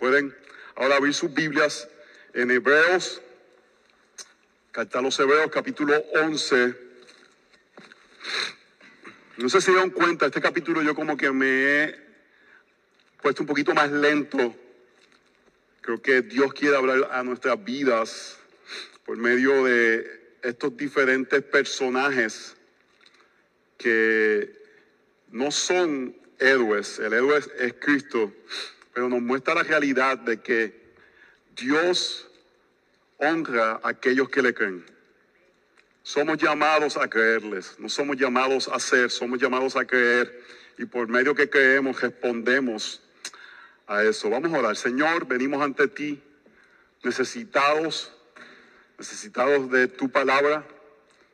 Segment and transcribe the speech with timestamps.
[0.00, 0.34] Pueden
[0.76, 1.86] ahora abrir sus Biblias
[2.32, 3.20] en Hebreos,
[4.72, 6.74] carta los Hebreos, capítulo 11.
[9.36, 11.94] No sé si dieron cuenta, este capítulo yo como que me he
[13.20, 14.56] puesto un poquito más lento.
[15.82, 18.38] Creo que Dios quiere hablar a nuestras vidas
[19.04, 22.56] por medio de estos diferentes personajes
[23.76, 24.50] que
[25.28, 28.32] no son héroes, el héroe es Cristo,
[28.92, 30.94] pero nos muestra la realidad de que
[31.56, 32.28] Dios
[33.18, 34.84] honra a aquellos que le creen.
[36.02, 40.42] Somos llamados a creerles, no somos llamados a ser, somos llamados a creer
[40.78, 43.02] y por medio que creemos respondemos
[43.86, 44.30] a eso.
[44.30, 44.76] Vamos a orar.
[44.76, 46.22] Señor, venimos ante ti
[47.02, 48.12] necesitados,
[48.98, 50.66] necesitados de tu palabra.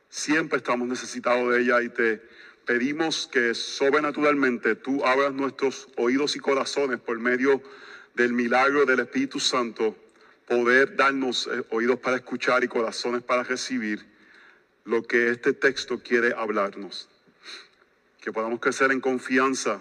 [0.09, 2.23] Siempre estamos necesitados de ella y te
[2.67, 7.63] pedimos que sobrenaturalmente tú abras nuestros oídos y corazones por medio
[8.15, 9.97] del milagro del Espíritu Santo,
[10.47, 14.05] poder darnos eh, oídos para escuchar y corazones para recibir
[14.85, 17.09] lo que este texto quiere hablarnos.
[18.21, 19.81] Que podamos crecer en confianza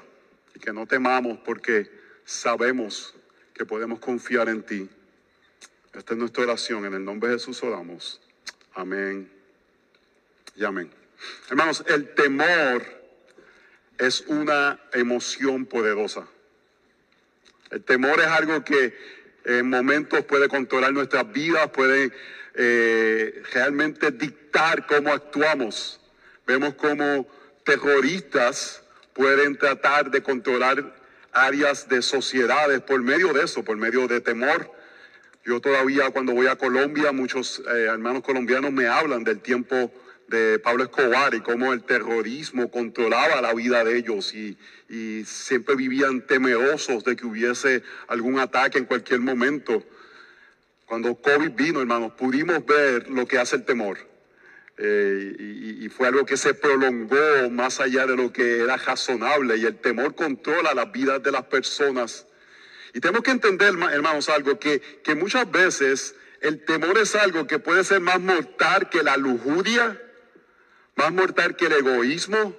[0.54, 1.90] y que no temamos porque
[2.24, 3.16] sabemos
[3.54, 4.90] que podemos confiar en ti.
[5.94, 6.86] Esta es nuestra oración.
[6.86, 8.22] En el nombre de Jesús oramos.
[8.74, 9.32] Amén
[10.56, 11.05] y amén.
[11.50, 12.84] Hermanos, el temor
[13.98, 16.28] es una emoción poderosa.
[17.72, 18.96] El temor es algo que
[19.46, 22.12] en momentos puede controlar nuestras vidas, puede
[22.56, 26.00] eh, realmente dictar cómo actuamos.
[26.48, 27.28] Vemos cómo
[27.64, 30.96] terroristas pueden tratar de controlar
[31.32, 34.72] áreas de sociedades por medio de eso, por medio de temor.
[35.44, 39.92] Yo todavía cuando voy a Colombia, muchos eh, hermanos colombianos me hablan del tiempo
[40.28, 44.58] de Pablo Escobar y cómo el terrorismo controlaba la vida de ellos y,
[44.90, 49.84] y, siempre vivían temerosos de que hubiese algún ataque en cualquier momento.
[50.86, 53.98] Cuando COVID vino, hermanos, pudimos ver lo que hace el temor.
[54.78, 59.56] Eh, y, y, fue algo que se prolongó más allá de lo que era razonable
[59.56, 62.28] y el temor controla las vidas de las personas.
[62.94, 67.60] Y tenemos que entender, hermanos, algo que, que muchas veces el temor es algo que
[67.60, 70.02] puede ser más mortal que la lujuria,
[70.96, 72.56] más mortal que el egoísmo.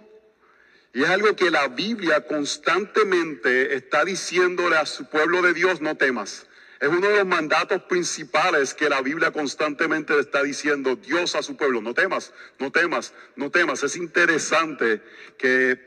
[0.92, 5.96] Y es algo que la Biblia constantemente está diciéndole a su pueblo de Dios, no
[5.96, 6.46] temas.
[6.80, 11.42] Es uno de los mandatos principales que la Biblia constantemente le está diciendo Dios a
[11.42, 13.82] su pueblo, no temas, no temas, no temas.
[13.82, 15.02] Es interesante
[15.38, 15.78] que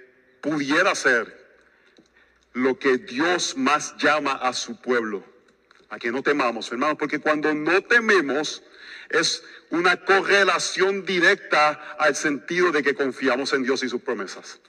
[0.42, 1.40] pudiera ser
[2.54, 5.24] lo que Dios más llama a su pueblo,
[5.90, 8.64] a que no temamos, hermanos, porque cuando no tememos
[9.10, 14.60] es una correlación directa al sentido de que confiamos en Dios y sus promesas.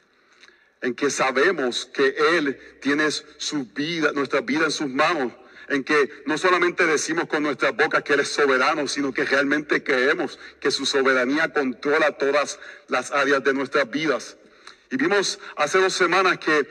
[0.83, 5.33] En que sabemos que Él tiene su vida, nuestra vida en sus manos.
[5.69, 9.83] En que no solamente decimos con nuestras bocas que Él es soberano, sino que realmente
[9.83, 12.59] creemos que su soberanía controla todas
[12.89, 14.37] las áreas de nuestras vidas.
[14.91, 16.69] Y vimos hace dos semanas que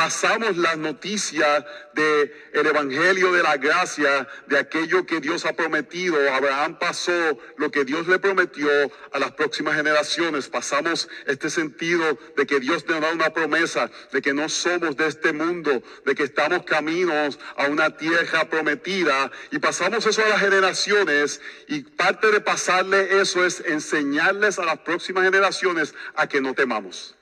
[0.00, 1.62] pasamos las noticias
[1.92, 6.16] del el Evangelio de la gracia, de aquello que Dios ha prometido.
[6.32, 8.70] Abraham pasó lo que Dios le prometió
[9.12, 10.48] a las próximas generaciones.
[10.48, 15.06] Pasamos este sentido de que Dios nos da una promesa, de que no somos de
[15.06, 19.30] este mundo, de que estamos caminos a una tierra prometida.
[19.50, 24.78] Y pasamos eso a las generaciones y parte de pasarle eso es enseñarles a las
[24.78, 27.19] próximas generaciones a que no temamos.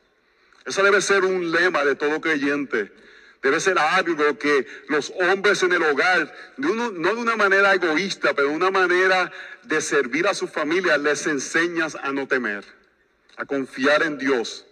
[0.69, 2.93] Ese debe ser un lema de todo creyente.
[3.43, 8.49] Debe ser algo que los hombres en el hogar, no de una manera egoísta, pero
[8.49, 12.65] de una manera de servir a su familia, les enseñas a no temer,
[13.39, 14.67] a confiar en Dios.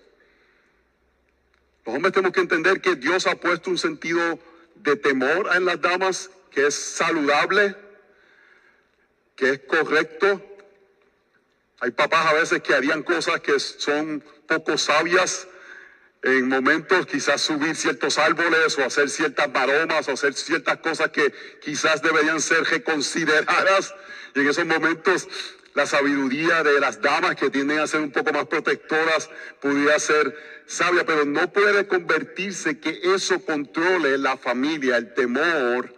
[1.87, 4.39] Los hombres tenemos que entender que Dios ha puesto un sentido
[4.75, 7.75] de temor en las damas que es saludable,
[9.35, 10.45] que es correcto.
[11.81, 15.49] Hay papás a veces que harían cosas que son poco sabias
[16.27, 21.33] en momentos quizás subir ciertos árboles o hacer ciertas maromas o hacer ciertas cosas que
[21.63, 23.95] quizás deberían ser reconsideradas.
[24.35, 25.29] Y en esos momentos
[25.75, 29.31] la sabiduría de las damas que tienden a ser un poco más protectoras
[29.61, 30.37] pudiera ser
[30.67, 35.95] sabia, pero no puede convertirse que eso controle la familia, el temor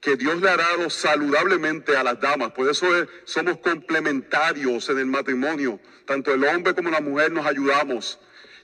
[0.00, 2.50] que Dios le ha dado saludablemente a las damas.
[2.52, 2.88] Por eso
[3.24, 5.78] somos complementarios en el matrimonio.
[6.06, 8.18] Tanto el hombre como la mujer nos ayudamos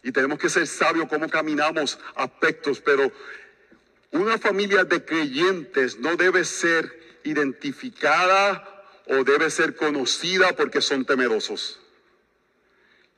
[0.07, 3.11] y tenemos que ser sabios cómo caminamos aspectos, pero
[4.13, 11.81] una familia de creyentes no debe ser identificada o debe ser conocida porque son temerosos.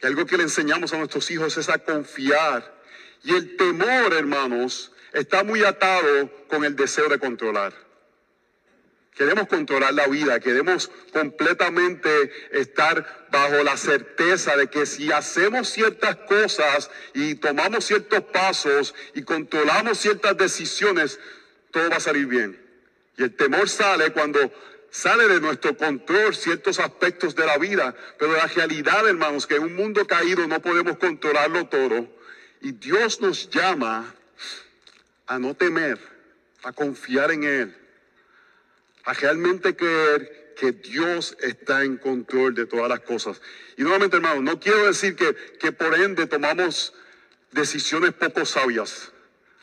[0.01, 2.81] Y algo que le enseñamos a nuestros hijos es a confiar.
[3.23, 7.75] Y el temor, hermanos, está muy atado con el deseo de controlar.
[9.19, 16.15] Queremos controlar la vida, queremos completamente estar bajo la certeza de que si hacemos ciertas
[16.19, 21.19] cosas y tomamos ciertos pasos y controlamos ciertas decisiones,
[21.73, 22.65] todo va a salir bien.
[23.17, 24.53] Y el temor sale cuando
[24.89, 29.65] sale de nuestro control ciertos aspectos de la vida, pero la realidad, hermanos, que en
[29.65, 32.07] un mundo caído no podemos controlarlo todo.
[32.61, 34.15] Y Dios nos llama
[35.27, 35.99] a no temer,
[36.63, 37.88] a confiar en Él
[39.09, 43.41] a realmente creer que Dios está en control de todas las cosas.
[43.79, 46.93] Y nuevamente, hermano, no quiero decir que, que por ende tomamos
[47.51, 49.11] decisiones poco sabias.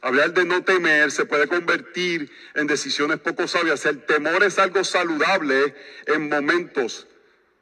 [0.02, 3.86] Hablar de no temer se puede convertir en decisiones poco sabias.
[3.86, 5.76] El temor es algo saludable
[6.08, 7.06] en momentos.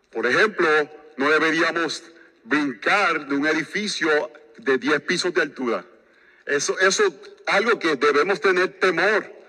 [0.10, 0.70] Por ejemplo,
[1.18, 2.02] no deberíamos
[2.46, 5.86] brincar de un edificio de 10 pisos de altura.
[6.46, 7.04] Eso es
[7.46, 9.43] algo que debemos tener temor.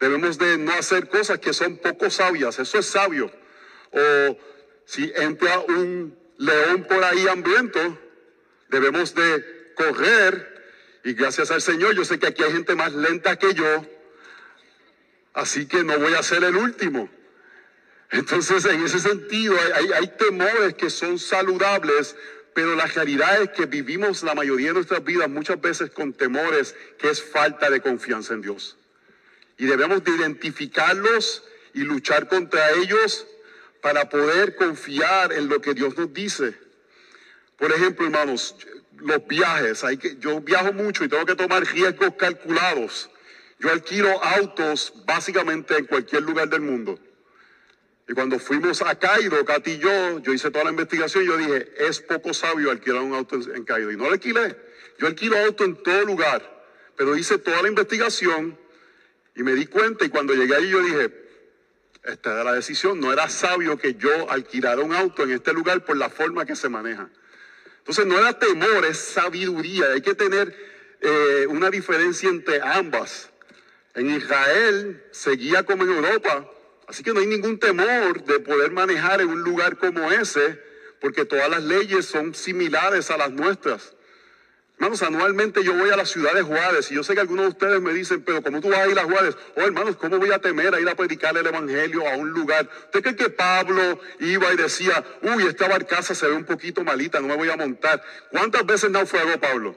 [0.00, 2.58] Debemos de no hacer cosas que son poco sabias.
[2.58, 3.30] Eso es sabio.
[3.90, 4.38] O
[4.84, 7.98] si entra un león por ahí hambriento,
[8.68, 10.54] debemos de correr.
[11.04, 13.86] Y gracias al Señor, yo sé que aquí hay gente más lenta que yo.
[15.32, 17.08] Así que no voy a ser el último.
[18.10, 22.16] Entonces, en ese sentido, hay, temores que son saludables,
[22.54, 26.74] pero la realidad es que vivimos la mayoría de nuestras vidas muchas veces con temores
[26.98, 28.78] que es falta de confianza en Dios.
[29.58, 31.42] Y debemos de identificarlos
[31.74, 33.26] y luchar contra ellos
[33.80, 36.54] para poder confiar en lo que Dios nos dice.
[37.56, 38.54] Por ejemplo, hermanos,
[38.98, 39.84] los viajes.
[39.84, 43.10] Hay que, yo viajo mucho y tengo que tomar riesgos calculados.
[43.58, 46.98] Yo alquilo autos básicamente en cualquier lugar del mundo.
[48.08, 51.36] Y cuando fuimos a Cairo, Katy y yo, yo hice toda la investigación y yo
[51.36, 53.90] dije, es poco sabio alquilar un auto en Cairo.
[53.90, 54.56] Y no lo alquilé.
[54.98, 56.54] Yo alquilo auto en todo lugar.
[56.96, 58.58] Pero hice toda la investigación
[59.36, 61.12] y me di cuenta y cuando llegué ahí yo dije,
[62.04, 65.84] esta era la decisión, no era sabio que yo alquilara un auto en este lugar
[65.84, 67.10] por la forma que se maneja.
[67.78, 69.92] Entonces no era temor, es sabiduría.
[69.92, 70.56] Hay que tener
[71.00, 73.30] eh, una diferencia entre ambas.
[73.94, 76.50] En Israel seguía como en Europa,
[76.88, 80.62] así que no hay ningún temor de poder manejar en un lugar como ese,
[81.00, 83.95] porque todas las leyes son similares a las nuestras.
[84.78, 87.48] Hermanos, anualmente yo voy a la ciudad de Juárez y yo sé que algunos de
[87.48, 89.34] ustedes me dicen, pero ¿cómo tú vas a ir a Juárez?
[89.56, 92.68] Oh, hermanos, ¿cómo voy a temer a ir a predicar el Evangelio a un lugar?
[92.84, 97.20] ¿Usted cree que Pablo iba y decía, uy, esta barcaza se ve un poquito malita,
[97.20, 98.02] no me voy a montar?
[98.30, 99.74] ¿Cuántas veces naufragó Pablo?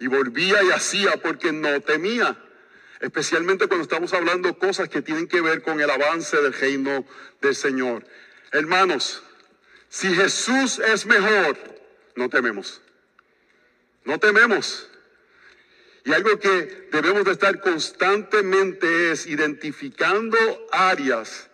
[0.00, 2.36] Y volvía y hacía porque no temía.
[2.98, 7.04] Especialmente cuando estamos hablando cosas que tienen que ver con el avance del reino
[7.40, 8.04] del Señor.
[8.50, 9.22] Hermanos,
[9.88, 11.56] si Jesús es mejor,
[12.16, 12.81] no tememos.
[14.04, 14.88] No tememos.
[16.04, 20.36] Y algo que debemos de estar constantemente es identificando
[20.72, 21.48] áreas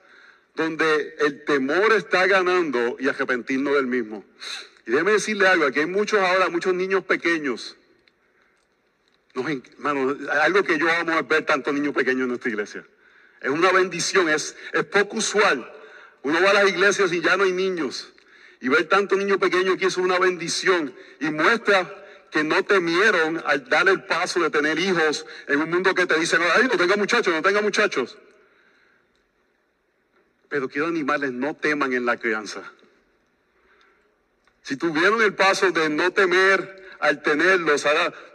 [0.55, 4.25] donde el temor está ganando y arrepentirnos del mismo.
[4.87, 7.77] Y déjeme decirle algo, aquí hay muchos ahora, muchos niños pequeños.
[9.35, 12.85] hermano, algo que yo amo es ver tantos niños pequeños en nuestra iglesia.
[13.41, 15.71] Es una bendición, es, es poco usual.
[16.23, 18.13] Uno va a las iglesias y ya no hay niños.
[18.61, 20.93] Y ver tantos niños pequeños aquí es una bendición.
[21.21, 25.95] Y muestra que no temieron al dar el paso de tener hijos en un mundo
[25.95, 28.19] que te dice, ay, no tenga muchachos, no tenga muchachos.
[30.49, 32.63] Pero quiero animarles, no teman en la crianza.
[34.63, 37.87] Si tuvieron el paso de no temer al tenerlos,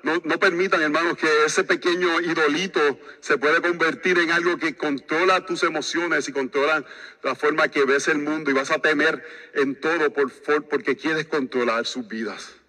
[0.03, 5.63] no, permitan, hermanos, que ese pequeño idolito se pueda convertir en algo que controla tus
[5.63, 6.85] emociones y controla
[7.21, 9.23] la forma que ves el mundo y vas a temer
[9.53, 10.31] en todo por,
[10.69, 12.62] porque quieres controlar sus vidas.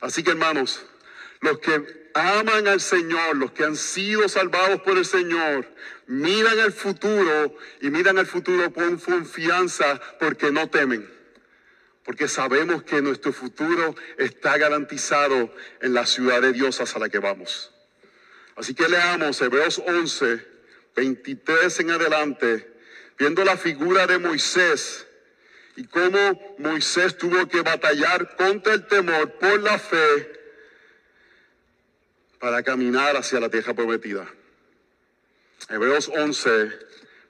[0.00, 0.84] Así que hermanos,
[1.40, 5.66] los que aman al Señor, los que han sido salvados por el Señor,
[6.06, 11.08] miran al futuro y miran al futuro con confianza porque no temen.
[12.04, 17.18] Porque sabemos que nuestro futuro está garantizado en la ciudad de Dios hacia la que
[17.18, 17.72] vamos.
[18.56, 20.46] Así que leamos Hebreos 11,
[20.96, 22.74] 23 en adelante,
[23.18, 25.06] viendo la figura de Moisés
[25.80, 30.30] y cómo Moisés tuvo que batallar contra el temor por la fe
[32.38, 34.28] para caminar hacia la tierra prometida.
[35.70, 36.70] Hebreos 11,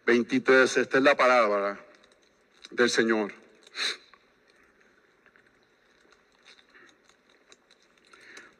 [0.04, 1.78] 23, esta es la palabra
[2.72, 3.32] del Señor.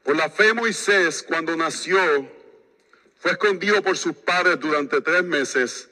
[0.05, 2.31] Por la fe Moisés, cuando nació,
[3.19, 5.90] fue escondido por sus padres durante tres meses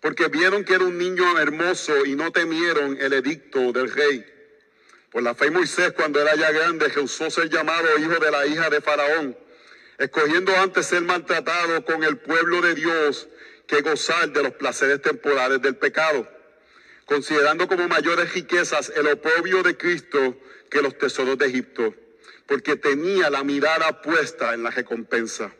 [0.00, 4.24] porque vieron que era un niño hermoso y no temieron el edicto del rey.
[5.10, 8.70] Por la fe Moisés, cuando era ya grande, rehusó ser llamado hijo de la hija
[8.70, 9.36] de Faraón,
[9.98, 13.28] escogiendo antes ser maltratado con el pueblo de Dios
[13.66, 16.28] que gozar de los placeres temporales del pecado,
[17.04, 20.38] considerando como mayores riquezas el oprobio de Cristo
[20.70, 21.94] que los tesoros de Egipto,
[22.46, 25.52] porque tenía la mirada puesta en la recompensa.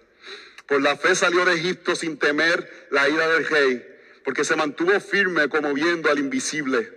[0.66, 3.97] Por la fe salió de Egipto sin temer la ira del rey,
[4.28, 6.92] porque se mantuvo firme como viendo al invisible.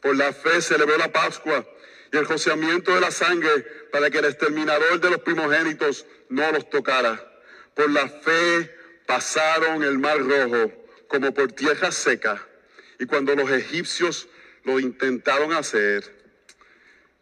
[0.00, 1.66] Por la fe celebró la Pascua
[2.12, 6.70] y el rociamiento de la sangre para que el exterminador de los primogénitos no los
[6.70, 7.20] tocara.
[7.74, 8.72] Por la fe
[9.04, 10.72] pasaron el mar rojo
[11.08, 12.46] como por tierra seca.
[13.00, 14.28] Y cuando los egipcios
[14.62, 16.04] lo intentaron hacer,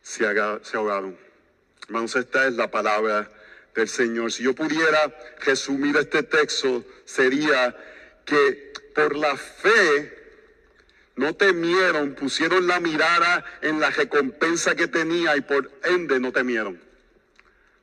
[0.03, 0.27] se
[0.75, 1.17] ahogaron.
[1.85, 3.31] Hermanos, esta es la palabra
[3.75, 4.31] del Señor.
[4.31, 7.75] Si yo pudiera resumir este texto, sería
[8.25, 10.25] que por la fe
[11.17, 16.81] no temieron, pusieron la mirada en la recompensa que tenía y por ende no temieron.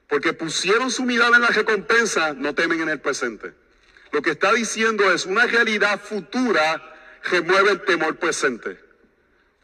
[0.07, 3.53] Porque pusieron su mirada en la recompensa, no temen en el presente.
[4.11, 6.91] Lo que está diciendo es una realidad futura
[7.23, 8.77] remueve el temor presente.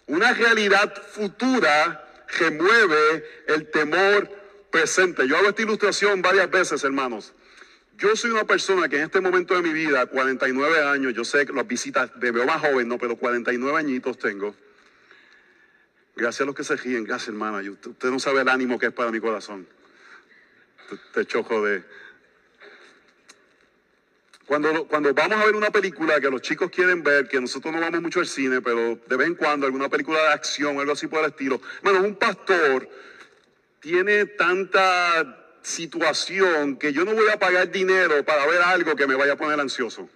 [0.05, 2.07] Una realidad futura
[2.39, 4.29] remueve el temor
[4.71, 5.27] presente.
[5.27, 7.33] Yo hago esta ilustración varias veces, hermanos.
[7.97, 11.47] Yo soy una persona que en este momento de mi vida, 49 años, yo sé
[11.47, 14.55] que las visitas, me veo más joven, no, pero 49 añitos tengo.
[16.15, 17.67] Gracias a los que se ríen, gracias hermana.
[17.69, 19.67] Usted no sabe el ánimo que es para mi corazón.
[21.11, 21.83] Te choco de,
[24.45, 27.81] cuando, cuando vamos a ver una película que los chicos quieren ver, que nosotros no
[27.81, 31.07] vamos mucho al cine, pero de vez en cuando alguna película de acción algo así
[31.07, 32.87] por el estilo, bueno, un pastor
[33.81, 39.15] tiene tanta situación que yo no voy a pagar dinero para ver algo que me
[39.15, 40.09] vaya a poner ansioso.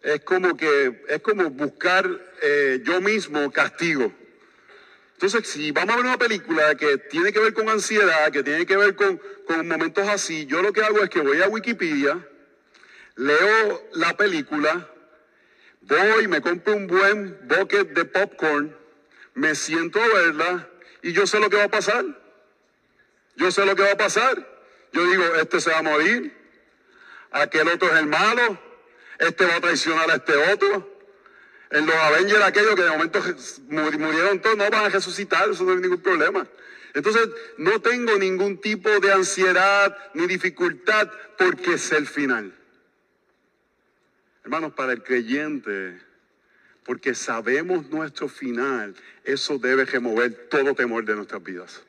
[0.00, 2.08] Es como que, es como buscar
[2.40, 4.12] eh, yo mismo castigo.
[5.14, 8.64] Entonces, si vamos a ver una película que tiene que ver con ansiedad, que tiene
[8.64, 12.24] que ver con, con momentos así, yo lo que hago es que voy a Wikipedia,
[13.16, 14.88] leo la película,
[15.80, 18.72] voy, me compro un buen bucket de popcorn,
[19.34, 20.68] me siento a verla
[21.02, 22.04] y yo sé lo que va a pasar.
[23.38, 24.46] Yo sé lo que va a pasar.
[24.92, 26.34] Yo digo, este se va a morir,
[27.30, 28.58] aquel otro es el malo,
[29.18, 30.98] este va a traicionar a este otro.
[31.70, 33.22] En los Avengers aquellos que de momento
[33.68, 36.46] murieron todos, no van a resucitar, eso no hay ningún problema.
[36.94, 37.28] Entonces,
[37.58, 42.52] no tengo ningún tipo de ansiedad ni dificultad porque es el final.
[44.42, 46.00] Hermanos, para el creyente,
[46.84, 51.82] porque sabemos nuestro final, eso debe remover todo temor de nuestras vidas.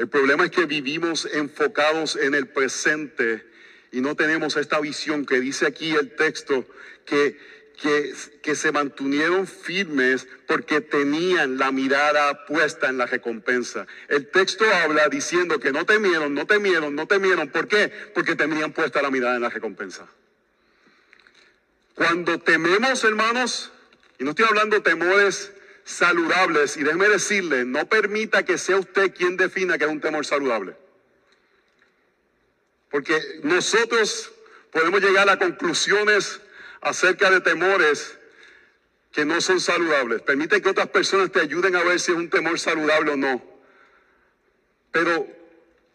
[0.00, 3.44] El problema es que vivimos enfocados en el presente
[3.92, 6.66] y no tenemos esta visión que dice aquí el texto,
[7.04, 7.38] que,
[7.78, 13.86] que, que, se mantuvieron firmes porque tenían la mirada puesta en la recompensa.
[14.08, 17.50] El texto habla diciendo que no temieron, no temieron, no temieron.
[17.50, 17.92] ¿Por qué?
[18.14, 20.06] Porque tenían puesta la mirada en la recompensa.
[21.94, 23.70] Cuando tememos, hermanos,
[24.18, 25.52] y no estoy hablando temores
[25.90, 30.24] saludables, y déjeme decirle, no permita que sea usted quien defina que es un temor
[30.24, 30.76] saludable.
[32.90, 34.32] Porque nosotros
[34.72, 36.40] podemos llegar a conclusiones
[36.80, 38.18] acerca de temores
[39.12, 40.22] que no son saludables.
[40.22, 43.42] Permite que otras personas te ayuden a ver si es un temor saludable o no.
[44.92, 45.26] Pero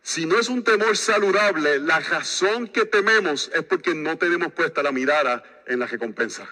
[0.02, 4.84] si no es un temor saludable, la razón que tememos es porque no tenemos puesta
[4.84, 6.48] la mirada en la recompensa.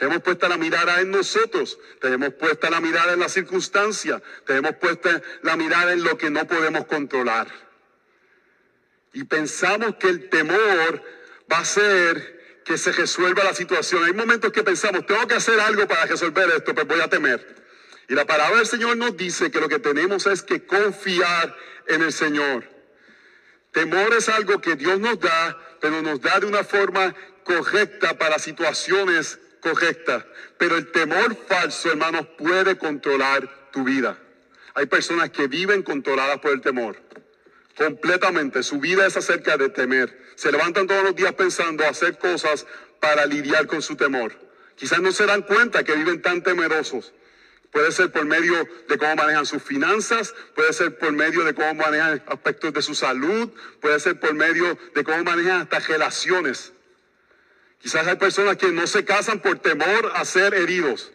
[0.00, 5.20] Tenemos puesta la mirada en nosotros, tenemos puesta la mirada en la circunstancia, tenemos puesta
[5.42, 7.48] la mirada en lo que no podemos controlar.
[9.12, 11.02] Y pensamos que el temor
[11.52, 14.02] va a ser que se resuelva la situación.
[14.04, 17.46] Hay momentos que pensamos, tengo que hacer algo para resolver esto, pero voy a temer.
[18.08, 21.54] Y la palabra del Señor nos dice que lo que tenemos es que confiar
[21.88, 22.64] en el Señor.
[23.70, 27.14] Temor es algo que Dios nos da, pero nos da de una forma
[27.44, 30.24] correcta para situaciones correctas.
[30.58, 34.18] Pero el temor falso, hermanos, puede controlar tu vida.
[34.74, 36.96] Hay personas que viven controladas por el temor.
[37.76, 38.62] Completamente.
[38.62, 40.18] Su vida es acerca de temer.
[40.34, 42.66] Se levantan todos los días pensando hacer cosas
[43.00, 44.32] para lidiar con su temor.
[44.76, 47.12] Quizás no se dan cuenta que viven tan temerosos.
[47.70, 51.74] Puede ser por medio de cómo manejan sus finanzas, puede ser por medio de cómo
[51.74, 53.50] manejan aspectos de su salud,
[53.80, 56.72] puede ser por medio de cómo manejan hasta relaciones.
[57.80, 61.12] Quizás hay personas que no se casan por temor a ser heridos.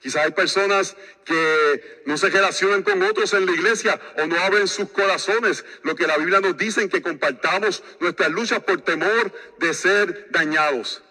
[0.00, 4.68] Quizás hay personas que no se relacionan con otros en la iglesia o no abren
[4.68, 5.64] sus corazones.
[5.82, 11.02] Lo que la Biblia nos dice, que compartamos nuestras luchas por temor de ser dañados.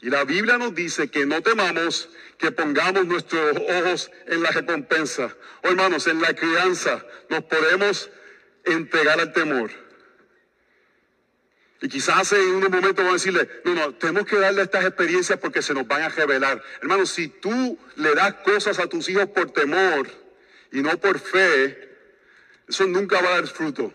[0.00, 5.36] Y la Biblia nos dice que no temamos que pongamos nuestros ojos en la recompensa.
[5.62, 8.10] Oh, hermanos, en la crianza nos podemos
[8.64, 9.70] entregar al temor.
[11.82, 15.36] Y quizás en unos momentos vamos a decirle, no, no, tenemos que darle estas experiencias
[15.40, 16.62] porque se nos van a revelar.
[16.80, 20.06] Hermano, si tú le das cosas a tus hijos por temor
[20.70, 21.90] y no por fe,
[22.68, 23.92] eso nunca va a dar fruto.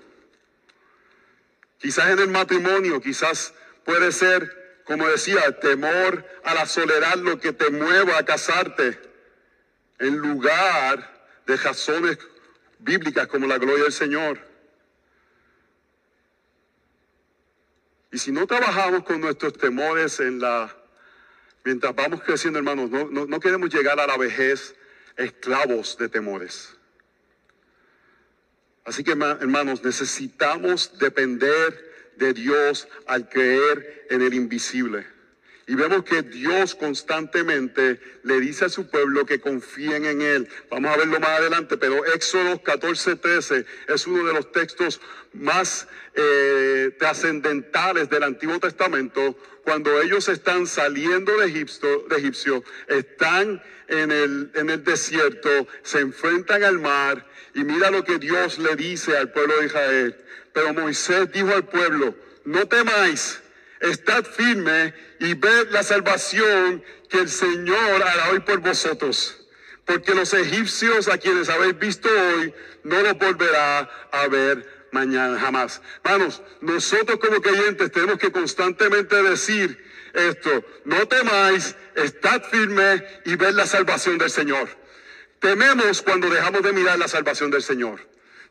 [1.79, 3.53] Quizás en el matrimonio, quizás
[3.85, 8.99] puede ser, como decía, temor a la soledad lo que te mueva a casarte
[9.99, 12.17] en lugar de razones
[12.79, 14.46] bíblicas como la gloria del Señor.
[18.11, 20.75] Y si no trabajamos con nuestros temores en la,
[21.63, 24.75] mientras vamos creciendo, hermanos, no, no queremos llegar a la vejez
[25.17, 26.77] esclavos de temores.
[28.85, 35.05] Así que, hermanos, necesitamos depender de Dios al creer en el invisible.
[35.69, 40.47] Y vemos que Dios constantemente le dice a su pueblo que confíen en Él.
[40.71, 45.01] Vamos a verlo más adelante, pero Éxodo 14, 13 es uno de los textos
[45.33, 49.37] más eh, trascendentales del Antiguo Testamento.
[49.65, 55.49] Cuando ellos están saliendo de Egipto, de Egipcio, están en el, en el desierto,
[55.83, 60.15] se enfrentan al mar y mira lo que Dios le dice al pueblo de Israel.
[60.53, 63.41] Pero Moisés dijo al pueblo, no temáis
[63.79, 69.37] Estad firme y ved la salvación que el Señor hará hoy por vosotros.
[69.85, 72.53] Porque los egipcios a quienes habéis visto hoy,
[72.83, 75.81] no los volverá a ver mañana jamás.
[76.03, 83.51] Hermanos, nosotros como creyentes tenemos que constantemente decir esto, no temáis, estad firme y ved
[83.51, 84.67] la salvación del Señor.
[85.39, 87.99] Tememos cuando dejamos de mirar la salvación del Señor.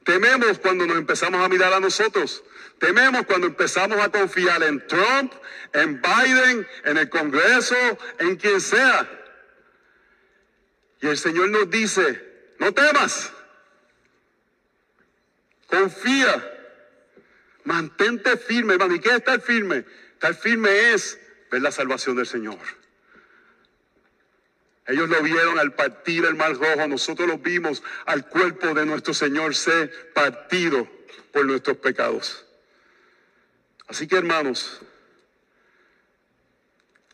[0.05, 2.45] Tememos cuando nos empezamos a mirar a nosotros.
[2.79, 5.33] Tememos cuando empezamos a confiar en Trump,
[5.73, 7.77] en Biden, en el Congreso,
[8.19, 9.09] en quien sea.
[11.01, 13.33] Y el Señor nos dice, no temas,
[15.67, 16.53] confía,
[17.65, 18.95] mantente firme, hermano.
[18.95, 19.85] ¿Y qué es estar firme?
[20.13, 21.19] Estar firme es
[21.51, 22.59] ver la salvación del Señor.
[24.87, 29.15] Ellos lo vieron al partir el mar rojo, nosotros lo vimos al cuerpo de nuestro
[29.15, 30.89] Señor ser partido
[31.33, 32.46] por nuestros pecados.
[33.89, 34.81] Así que hermanos,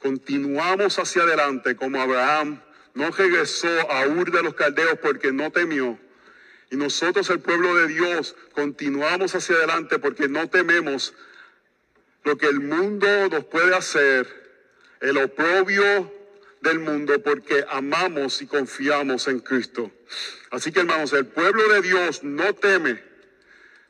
[0.00, 2.62] continuamos hacia adelante como Abraham
[2.94, 5.98] no regresó a Ur de los Caldeos porque no temió.
[6.70, 11.14] Y nosotros, el pueblo de Dios, continuamos hacia adelante porque no tememos
[12.24, 14.26] lo que el mundo nos puede hacer,
[15.00, 16.12] el oprobio
[16.62, 19.90] del mundo porque amamos y confiamos en Cristo.
[20.50, 23.02] Así que hermanos, el pueblo de Dios no teme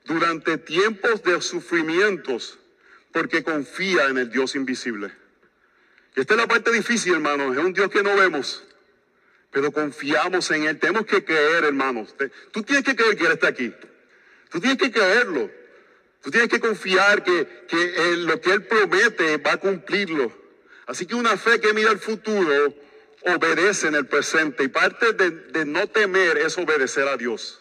[0.05, 2.59] durante tiempos de sufrimientos
[3.13, 5.13] porque confía en el Dios invisible.
[6.15, 8.65] Y esta es la parte difícil, hermanos, es un Dios que no vemos,
[9.51, 10.79] pero confiamos en Él.
[10.79, 12.15] Tenemos que creer, hermanos.
[12.53, 13.73] Tú tienes que creer que Él está aquí.
[14.51, 15.51] Tú tienes que creerlo.
[16.23, 20.33] Tú tienes que confiar que, que lo que Él promete va a cumplirlo.
[20.87, 22.75] Así que una fe que mira al futuro
[23.25, 27.61] obedece en el presente y parte de, no temer es obedecer a Dios.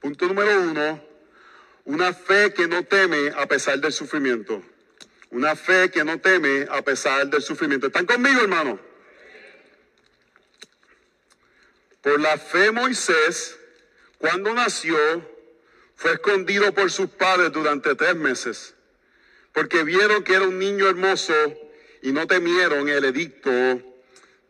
[0.00, 1.02] Punto número uno,
[1.84, 4.62] una fe que no teme a pesar del sufrimiento.
[5.30, 7.86] Una fe que no teme a pesar del sufrimiento.
[7.86, 8.80] ¿Están conmigo, hermano?
[12.02, 13.58] Por la fe Moisés,
[14.18, 14.98] cuando nació,
[15.96, 18.74] fue escondido por sus padres durante tres meses,
[19.52, 21.34] porque vieron que era un niño hermoso
[22.02, 23.50] y no temieron el edicto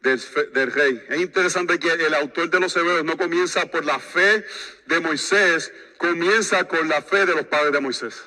[0.00, 1.02] del, rey.
[1.08, 4.44] Es interesante que el autor de los Hebreos no comienza por la fe
[4.86, 8.22] de Moisés, comienza con la fe de los padres de Moisés.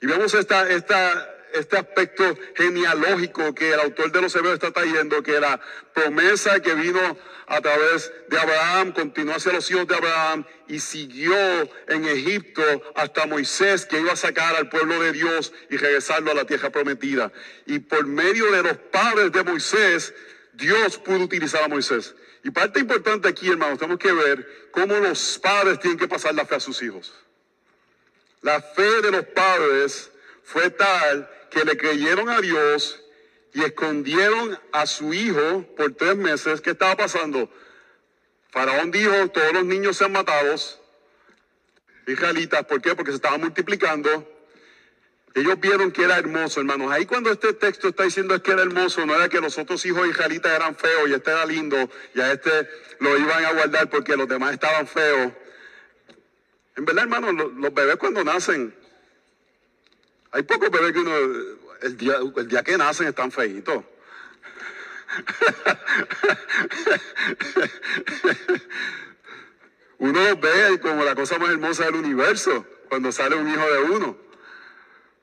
[0.00, 5.40] Y vemos esta, este aspecto genealógico que el autor de los Hebreos está trayendo, que
[5.40, 5.60] la
[5.94, 7.16] promesa que vino
[7.48, 11.34] a través de Abraham, continuó hacia los hijos de Abraham y siguió
[11.88, 12.62] en Egipto
[12.94, 16.70] hasta Moisés, que iba a sacar al pueblo de Dios y regresarlo a la tierra
[16.70, 17.32] prometida.
[17.66, 20.14] Y por medio de los padres de Moisés,
[20.52, 22.14] Dios pudo utilizar a Moisés.
[22.44, 26.44] Y parte importante aquí, hermanos, tenemos que ver cómo los padres tienen que pasar la
[26.44, 27.12] fe a sus hijos.
[28.42, 30.10] La fe de los padres
[30.44, 33.02] fue tal que le creyeron a Dios
[33.54, 36.60] y escondieron a su hijo por tres meses.
[36.60, 37.50] ¿Qué estaba pasando?
[38.50, 40.80] Faraón dijo, todos los niños sean matados,
[42.06, 42.94] israelitas, ¿por qué?
[42.94, 44.26] Porque se estaban multiplicando.
[45.34, 46.90] Ellos vieron que era hermoso, hermanos.
[46.90, 49.84] Ahí cuando este texto está diciendo es que era hermoso, no era que los otros
[49.84, 51.76] hijos israelitas eran feos y este era lindo
[52.14, 52.68] y a este
[53.00, 55.32] lo iban a guardar porque los demás estaban feos.
[56.78, 58.72] En verdad, hermanos, los, bebés cuando nacen,
[60.30, 61.12] hay pocos bebés que uno,
[61.82, 63.82] el día, el día que nacen están feitos.
[69.98, 74.16] uno ve como la cosa más hermosa del universo cuando sale un hijo de uno.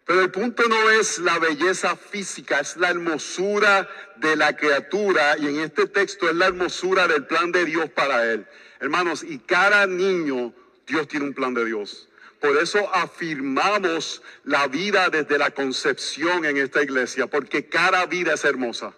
[0.03, 3.87] Pero el punto no es la belleza física, es la hermosura
[4.17, 8.29] de la criatura y en este texto es la hermosura del plan de Dios para
[8.29, 8.45] él.
[8.81, 10.53] Hermanos, y cada niño,
[10.85, 12.07] Dios tiene un plan de Dios.
[12.39, 18.43] Por eso afirmamos la vida desde la concepción en esta iglesia, porque cada vida es
[18.43, 18.93] hermosa.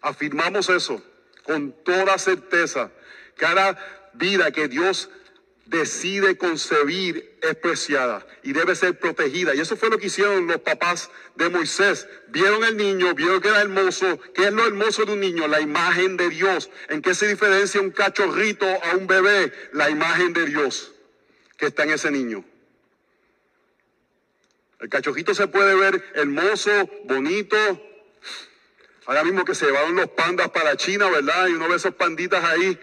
[0.00, 1.02] Afirmamos eso
[1.44, 2.90] con toda certeza.
[3.36, 3.78] Cada
[4.14, 5.08] vida que Dios
[5.68, 9.54] decide concebir es preciada y debe ser protegida.
[9.54, 12.08] Y eso fue lo que hicieron los papás de Moisés.
[12.28, 14.18] Vieron el niño, vieron que era hermoso.
[14.34, 15.46] ¿Qué es lo hermoso de un niño?
[15.46, 16.70] La imagen de Dios.
[16.88, 19.52] ¿En qué se diferencia un cachorrito a un bebé?
[19.72, 20.92] La imagen de Dios
[21.58, 22.44] que está en ese niño.
[24.80, 26.70] El cachorrito se puede ver hermoso,
[27.04, 27.56] bonito.
[29.06, 31.48] Ahora mismo que se llevaron los pandas para China, ¿verdad?
[31.48, 32.78] Y uno ve esos panditas ahí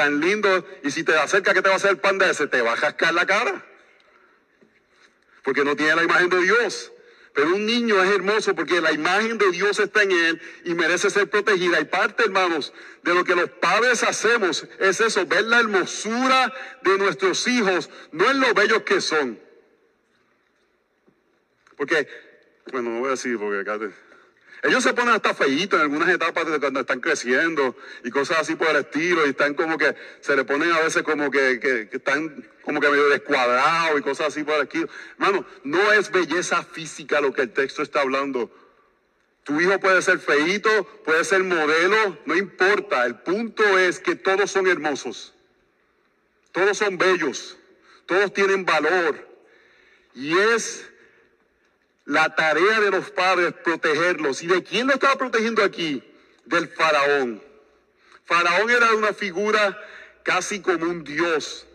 [0.00, 0.64] tan lindos.
[0.82, 2.46] Y si te acerca, ¿qué te va a hacer el panda ese?
[2.46, 3.62] Te va a jascar la cara.
[5.44, 6.90] Porque no tiene la imagen de Dios.
[7.34, 11.10] Pero un niño es hermoso porque la imagen de Dios está en él y merece
[11.10, 11.78] ser protegida.
[11.80, 16.50] Y parte, hermanos, de lo que los padres hacemos es eso, ver la hermosura
[16.82, 19.38] de nuestros hijos, no en lo bellos que son.
[21.76, 22.08] Porque,
[22.72, 23.64] bueno, no voy a decir porque
[24.62, 28.56] ellos se ponen hasta feitos en algunas etapas de cuando están creciendo y cosas así
[28.56, 31.88] por el estilo y están como que se le ponen a veces como que, que,
[31.96, 34.88] están como que medio descuadrados y cosas así por el estilo.
[35.18, 38.50] Hermano, no es belleza física lo que el texto está hablando.
[39.44, 43.06] Tu hijo puede ser feito, puede ser modelo, no importa.
[43.06, 45.32] El punto es que todos son hermosos.
[46.52, 47.56] Todos son bellos.
[48.04, 49.26] Todos tienen valor.
[50.14, 50.89] Y es
[52.10, 54.42] la tarea de los padres protegerlos.
[54.42, 56.02] ¿Y de quién lo estaba protegiendo aquí?
[56.44, 57.40] Del faraón.
[58.24, 59.80] Faraón era una figura
[60.24, 61.68] casi como un dios.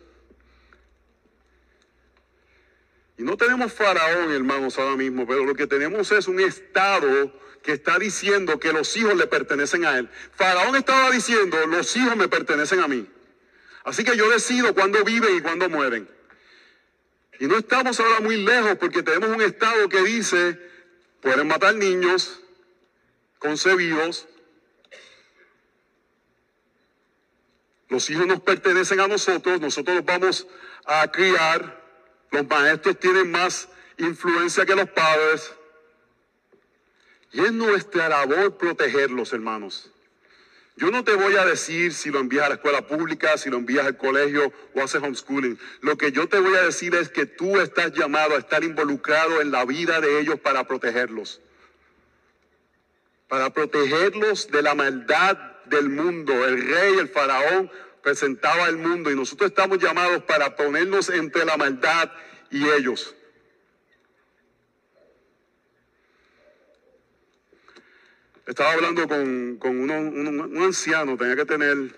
[3.18, 7.32] Y no tenemos faraón, hermanos, ahora mismo, pero lo que tenemos es un estado
[7.64, 10.10] que está diciendo que los hijos le pertenecen a él.
[10.34, 13.08] Faraón estaba diciendo, los hijos me pertenecen a mí.
[13.86, 16.10] Así que yo decido cuándo viven y cuándo mueren.
[17.40, 20.60] Y no estamos ahora muy lejos porque tenemos un Estado que dice,
[21.22, 22.40] pueden matar niños
[23.40, 24.28] concebidos,
[27.90, 30.48] los hijos nos pertenecen a nosotros, nosotros los vamos
[30.86, 31.84] a criar,
[32.32, 35.54] los maestros tienen más influencia que los padres.
[37.32, 39.92] Y es nuestra labor protegerlos, hermanos.
[40.78, 43.58] Yo no te voy a decir si lo envías a la escuela pública, si lo
[43.58, 45.58] envías al colegio o haces homeschooling.
[45.80, 49.42] Lo que yo te voy a decir es que tú estás llamado a estar involucrado
[49.42, 51.40] en la vida de ellos para protegerlos.
[53.30, 56.46] Para protegerlos de la maldad del mundo.
[56.46, 57.72] El rey, el faraón,
[58.04, 62.12] presentaba el mundo y nosotros estamos llamados para ponernos entre la maldad
[62.52, 63.15] y ellos.
[68.46, 71.96] Estaba hablando con, un anciano, tenía que tener,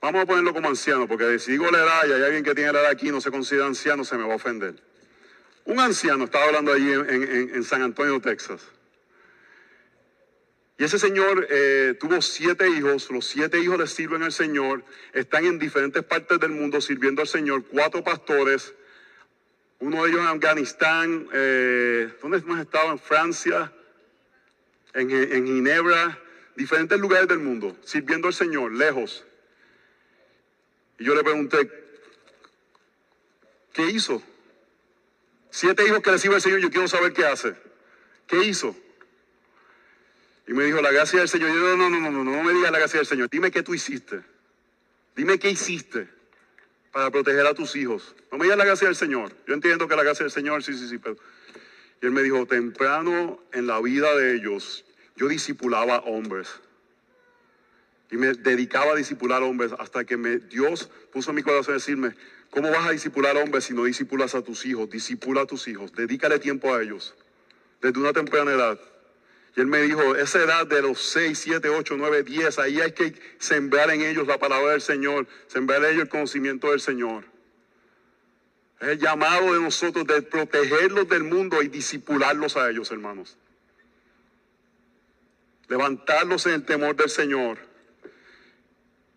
[0.00, 2.72] vamos a ponerlo como anciano, porque si digo la edad y hay alguien que tiene
[2.72, 4.76] la edad aquí no se considera anciano, se me va a ofender.
[5.64, 8.62] Un anciano estaba hablando allí en, San Antonio, Texas.
[10.78, 15.44] Y ese señor eh, tuvo siete hijos, los siete hijos le sirven al Señor, están
[15.46, 18.72] en diferentes partes del mundo sirviendo al Señor, cuatro pastores,
[19.80, 22.92] uno de ellos en Afganistán, eh, ¿dónde hemos estado?
[22.92, 23.72] En Francia,
[24.94, 26.18] en, Ginebra,
[26.56, 29.24] diferentes lugares del mundo, sirviendo al Señor, lejos.
[30.98, 31.70] Y yo le pregunté,
[33.72, 34.22] ¿qué hizo?
[35.50, 37.54] Siete hijos que recibe el Señor, yo quiero saber qué hace.
[38.26, 38.74] ¿Qué hizo?
[40.46, 41.50] Y me dijo, la gracia del Señor.
[41.50, 43.28] yo, no, no, no, no, no me digas la gracia del Señor.
[43.30, 44.22] Dime qué tú hiciste.
[45.14, 46.08] Dime qué hiciste
[46.90, 48.14] para proteger a tus hijos.
[48.30, 49.32] No me digas la gracia del Señor.
[49.46, 51.16] Yo entiendo que la gracia del Señor, sí, sí, sí, pero
[52.02, 54.84] y él me dijo, temprano en la vida de ellos,
[55.14, 56.48] yo discipulaba hombres.
[58.10, 60.16] Y me dedicaba a discipular hombres hasta que
[60.50, 62.14] Dios puso en mi corazón decirme,
[62.50, 64.90] ¿cómo vas a discipular hombres si no discipulas a tus hijos?
[64.90, 67.14] Disipula a tus hijos, dedícale tiempo a ellos,
[67.80, 68.80] desde una temprana edad.
[69.56, 72.92] Y él me dijo, esa edad de los 6, 7, 8, 9, 10, ahí hay
[72.92, 77.31] que sembrar en ellos la palabra del Señor, sembrar en ellos el conocimiento del Señor.
[78.82, 83.38] Es el llamado de nosotros de protegerlos del mundo y disipularlos a ellos, hermanos.
[85.68, 87.58] Levantarlos en el temor del Señor.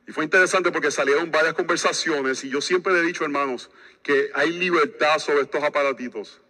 [0.07, 3.71] Y fue interesante porque salieron varias conversaciones y yo siempre le he dicho, hermanos,
[4.03, 6.41] que hay libertad sobre estos aparatitos.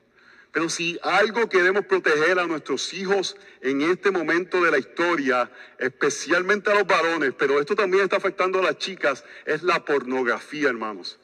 [0.52, 5.50] Pero si algo queremos proteger a nuestros hijos en este momento de la historia,
[5.80, 10.68] especialmente a los varones, pero esto también está afectando a las chicas, es la pornografía,
[10.68, 11.18] hermanos.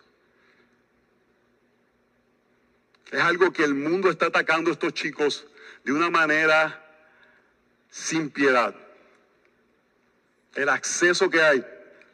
[3.12, 5.46] Es algo que el mundo está atacando a estos chicos
[5.84, 6.82] de una manera
[7.90, 8.74] sin piedad.
[10.56, 11.66] El acceso que hay.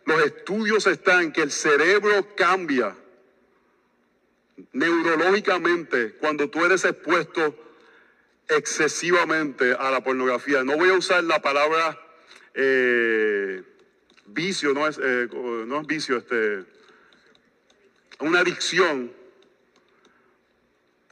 [0.05, 2.95] Los estudios están que el cerebro cambia
[4.73, 7.55] neurológicamente cuando tú eres expuesto
[8.47, 10.63] excesivamente a la pornografía.
[10.63, 11.99] No voy a usar la palabra
[12.53, 13.62] eh,
[14.25, 16.63] vicio, no es, eh, no es vicio, este,
[18.19, 19.12] una adicción,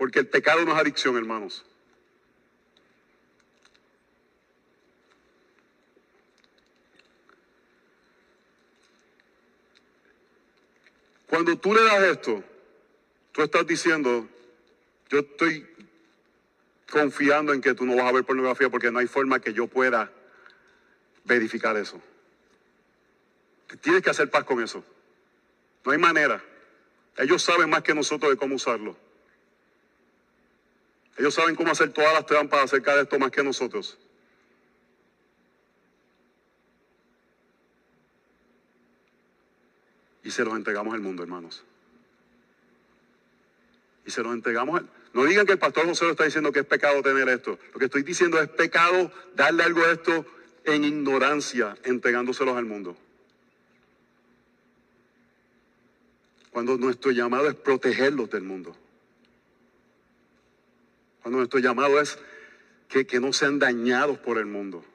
[0.06, 1.66] porque el pecado no es adicción, hermanos.
[11.26, 12.44] Cuando tú le das esto,
[13.32, 14.30] tú estás diciendo,
[15.10, 15.68] yo estoy
[16.88, 19.66] confiando en que tú no vas a ver pornografía porque no hay forma que yo
[19.66, 20.12] pueda
[21.24, 22.00] verificar eso.
[23.82, 24.86] Tienes que hacer paz con eso.
[25.84, 26.44] No hay manera.
[27.18, 29.05] Ellos saben más que nosotros de cómo usarlo.
[31.18, 33.98] Ellos saben cómo hacer todas las trampas acerca de esto más que nosotros.
[40.24, 41.64] Y se los entregamos al mundo, hermanos.
[44.06, 44.80] Y se los entregamos.
[44.80, 44.90] Al...
[45.14, 47.58] No digan que el pastor José lo está diciendo que es pecado tener esto.
[47.74, 50.26] Lo que estoy diciendo es pecado darle algo a esto
[50.66, 52.98] en ignorancia, entregándoselos al mundo.
[56.52, 58.76] Cuando nuestro llamado es protegerlos del mundo.
[61.26, 62.20] Cuando nuestro llamado es
[62.88, 64.86] que, no sean dañados por el mundo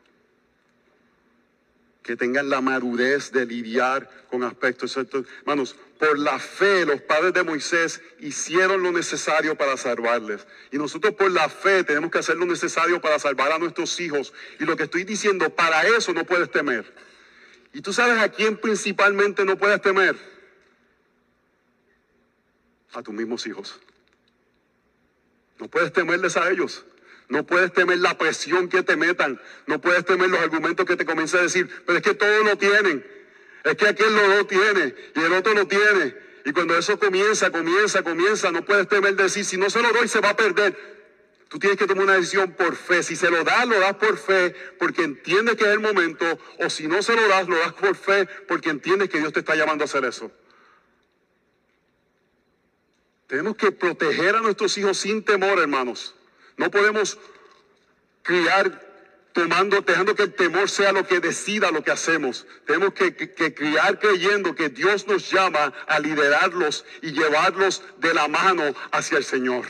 [2.04, 4.96] que tengan la madurez de lidiar con aspectos.
[4.96, 10.46] Hermanos, por la fe los padres de Moisés hicieron lo necesario para salvarles.
[10.70, 14.32] Y nosotros por la fe tenemos que hacer lo necesario para salvar a nuestros hijos.
[14.60, 16.94] Y lo que estoy diciendo, para eso no puedes temer.
[17.72, 20.14] Y tú sabes a quién principalmente no puedes temer.
[22.92, 23.80] A tus mismos hijos.
[25.60, 26.84] No puedes temerles a ellos.
[27.28, 29.40] No puedes temer la presión que te metan.
[29.66, 31.68] No puedes temer los argumentos que te comiencen a decir.
[31.86, 33.06] Pero es que todos lo tienen.
[33.62, 36.16] Es que aquel lo tiene y el otro lo tiene.
[36.44, 40.08] Y cuando eso comienza, comienza, comienza, no puedes temer decir, si no se lo doy,
[40.08, 40.74] se va a perder.
[41.48, 43.02] Tú tienes que tomar una decisión por fe.
[43.02, 46.24] Si se lo das, lo das por fe porque entiendes que es el momento.
[46.58, 49.40] O si no se lo das, lo das por fe porque entiendes que Dios te
[49.40, 50.32] está llamando a hacer eso.
[53.30, 56.16] Tenemos que proteger a nuestros hijos sin temor, hermanos.
[56.56, 57.16] No podemos
[58.22, 58.84] criar
[59.32, 62.44] tomando, dejando que el temor sea lo que decida lo que hacemos.
[62.66, 63.14] Tenemos que,
[63.54, 69.24] criar creyendo que Dios nos llama a liderarlos y llevarlos de la mano hacia el
[69.24, 69.64] Señor.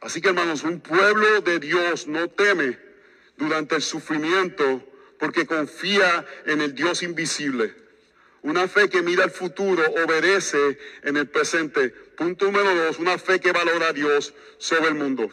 [0.00, 2.76] Así que hermanos, un pueblo de Dios no teme
[3.36, 4.84] durante el sufrimiento
[5.20, 7.76] porque confía en el Dios invisible.
[8.42, 11.90] Una fe que mira al futuro, obedece en el presente.
[11.90, 15.30] Punto número dos, una fe que valora a Dios sobre el mundo.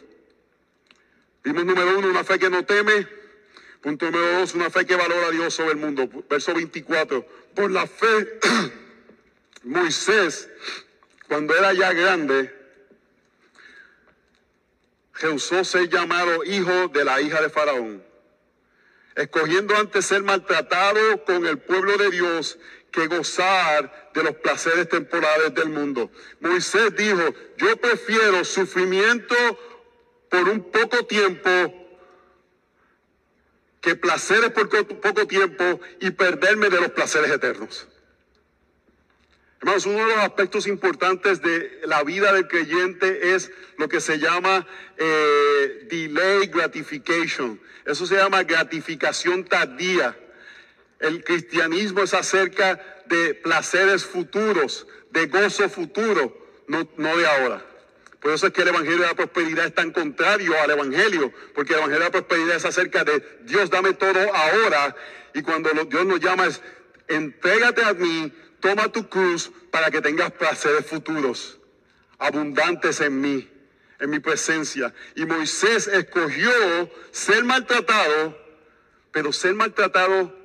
[1.42, 3.06] Vimos número uno, una fe que no teme.
[3.80, 6.08] Punto número dos, una fe que valora a Dios sobre el mundo.
[6.28, 7.26] Verso 24.
[7.54, 8.40] Por la fe,
[9.62, 10.50] Moisés,
[11.28, 12.54] cuando era ya grande,
[15.14, 18.04] rehusó ser llamado hijo de la hija de Faraón,
[19.14, 22.58] escogiendo antes ser maltratado con el pueblo de Dios
[22.90, 26.10] que gozar de los placeres temporales del mundo.
[26.40, 29.34] Moisés dijo, yo prefiero sufrimiento
[30.28, 31.50] por un poco tiempo
[33.80, 37.86] que placeres por poco tiempo y perderme de los placeres eternos.
[39.60, 44.18] Hermanos, uno de los aspectos importantes de la vida del creyente es lo que se
[44.18, 47.60] llama eh, delay gratification.
[47.84, 50.16] Eso se llama gratificación tardía.
[50.98, 57.64] El cristianismo es acerca de placeres futuros, de gozo futuro, no, no de ahora.
[58.20, 61.72] Por eso es que el Evangelio de la Prosperidad es tan contrario al Evangelio, porque
[61.72, 64.96] el Evangelio de la Prosperidad es acerca de Dios dame todo ahora,
[65.34, 66.60] y cuando Dios nos llama es,
[67.06, 71.58] entrégate a mí, toma tu cruz para que tengas placeres futuros,
[72.18, 73.48] abundantes en mí,
[74.00, 74.92] en mi presencia.
[75.14, 76.50] Y Moisés escogió
[77.12, 78.36] ser maltratado,
[79.12, 80.37] pero ser maltratado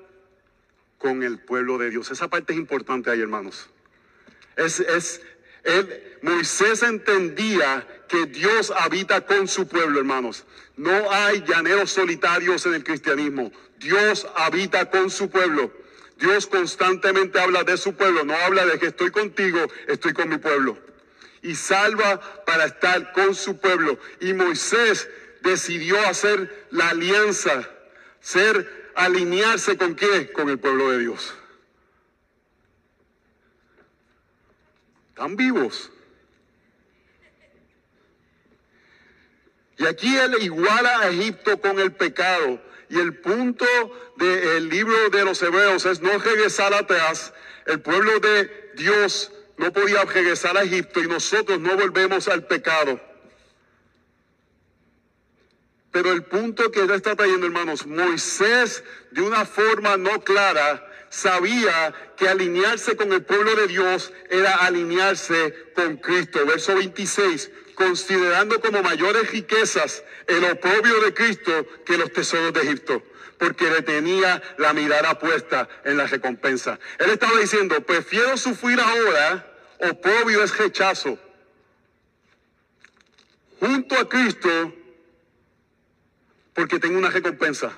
[1.03, 2.09] con el pueblo de Dios.
[2.11, 3.67] Esa parte es importante ahí, hermanos.
[4.55, 5.21] Es, es,
[6.21, 10.45] Moisés entendía que Dios habita con su pueblo, hermanos.
[10.77, 13.51] No hay llaneros solitarios en el cristianismo.
[13.79, 15.73] Dios habita con su pueblo.
[16.19, 20.37] Dios constantemente habla de su pueblo, no habla de que estoy contigo, estoy con mi
[20.37, 20.77] pueblo.
[21.41, 23.99] Y salva para estar con su pueblo.
[24.21, 25.09] Y Moisés
[25.41, 27.69] decidió hacer la alianza,
[28.21, 30.27] ser alinearse con quién?
[30.34, 31.34] Con el pueblo de Dios.
[35.10, 35.91] Están vivos.
[39.77, 42.62] Y aquí él iguala a Egipto con el pecado.
[42.89, 43.65] Y el punto
[44.17, 47.34] del de libro de los hebreos es no regresar atrás.
[47.65, 52.99] El pueblo de Dios no podía regresar a Egipto y nosotros no volvemos al pecado.
[55.93, 61.93] Pero el punto que él está trayendo, hermanos, Moisés de una forma no clara sabía
[62.17, 66.43] que alinearse con el pueblo de Dios era alinearse con Cristo.
[66.47, 73.03] Verso 26, considerando como mayores riquezas el oprobio de Cristo que los tesoros de Egipto,
[73.38, 76.79] porque le tenía la mirada puesta en la recompensa.
[76.97, 79.45] Él estaba diciendo, prefiero sufrir ahora,
[79.91, 81.19] oprobio es rechazo,
[83.60, 84.73] junto a Cristo,
[86.53, 87.71] porque tengo una recompensa.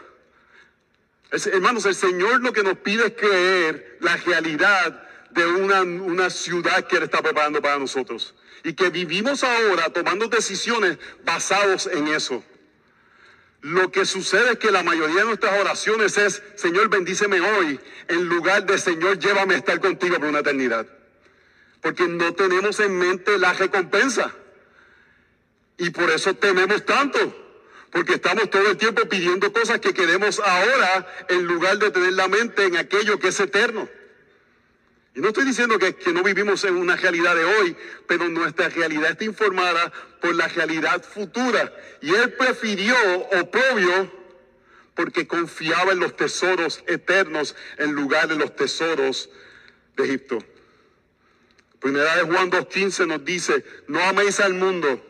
[1.32, 6.88] hermanos, el Señor lo que nos pide es creer la realidad de una, una ciudad
[6.88, 12.44] que está preparando para nosotros y que vivimos ahora tomando decisiones basados en eso.
[13.62, 18.28] Lo que sucede es que la mayoría de nuestras oraciones es, Señor, bendíceme hoy, en
[18.28, 20.88] lugar de, Señor, llévame a estar contigo por una eternidad.
[21.82, 24.32] Porque no tenemos en mente la recompensa.
[25.78, 27.45] Y por eso tememos tanto.
[27.92, 32.28] Porque estamos todo el tiempo pidiendo cosas que queremos ahora en lugar de tener la
[32.28, 33.88] mente en aquello que es eterno.
[35.16, 39.12] Y no estoy diciendo que, no vivimos en una realidad de hoy, pero nuestra realidad
[39.12, 41.74] está informada por la realidad futura.
[42.02, 42.96] Y él prefirió
[43.40, 44.12] oprobio
[44.94, 49.30] porque confiaba en los tesoros eternos en lugar de los tesoros
[49.96, 50.40] de Egipto.
[51.80, 55.02] Primera de Juan 2.15 nos dice, no améis al mundo,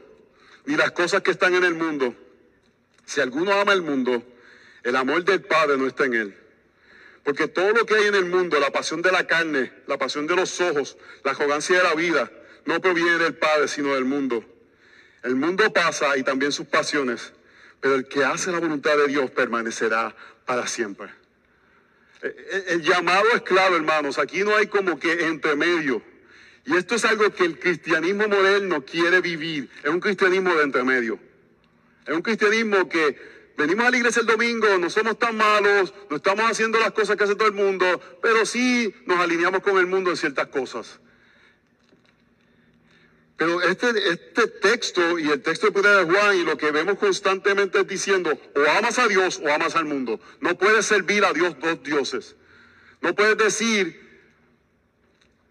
[0.66, 2.14] ni las cosas que están en el mundo.
[3.06, 4.24] Si alguno ama el mundo,
[4.84, 6.38] el amor del Padre no está en él.
[7.24, 10.28] Porque todo lo que hay en el mundo, la pasión de la carne, la pasión
[10.28, 12.32] de los ojos, la arrogancia de la vida,
[12.66, 14.46] no proviene del Padre, sino del mundo.
[15.24, 17.34] El mundo pasa y también sus pasiones,
[17.82, 20.16] pero el que hace la voluntad de Dios permanecerá
[20.46, 21.10] para siempre.
[22.22, 24.20] Eh, eh, el, llamado es claro, hermanos.
[24.20, 26.04] Aquí no hay como que entre medio.
[26.66, 29.70] Y esto es algo que el cristianismo moderno quiere vivir.
[29.84, 31.20] Es un cristianismo de entre medio.
[32.06, 33.18] Es un cristianismo que
[33.58, 37.16] venimos a la iglesia el domingo, no somos tan malos, no estamos haciendo las cosas
[37.16, 37.86] que hace todo el mundo,
[38.22, 41.00] pero sí nos alineamos con el mundo en ciertas cosas.
[43.38, 47.88] Pero este, este texto y el texto de Juan y lo que vemos constantemente es
[47.88, 50.22] diciendo, o amas a Dios o amas al mundo.
[50.40, 52.36] No puedes servir a Dios dos dioses.
[53.02, 54.00] No puedes decir,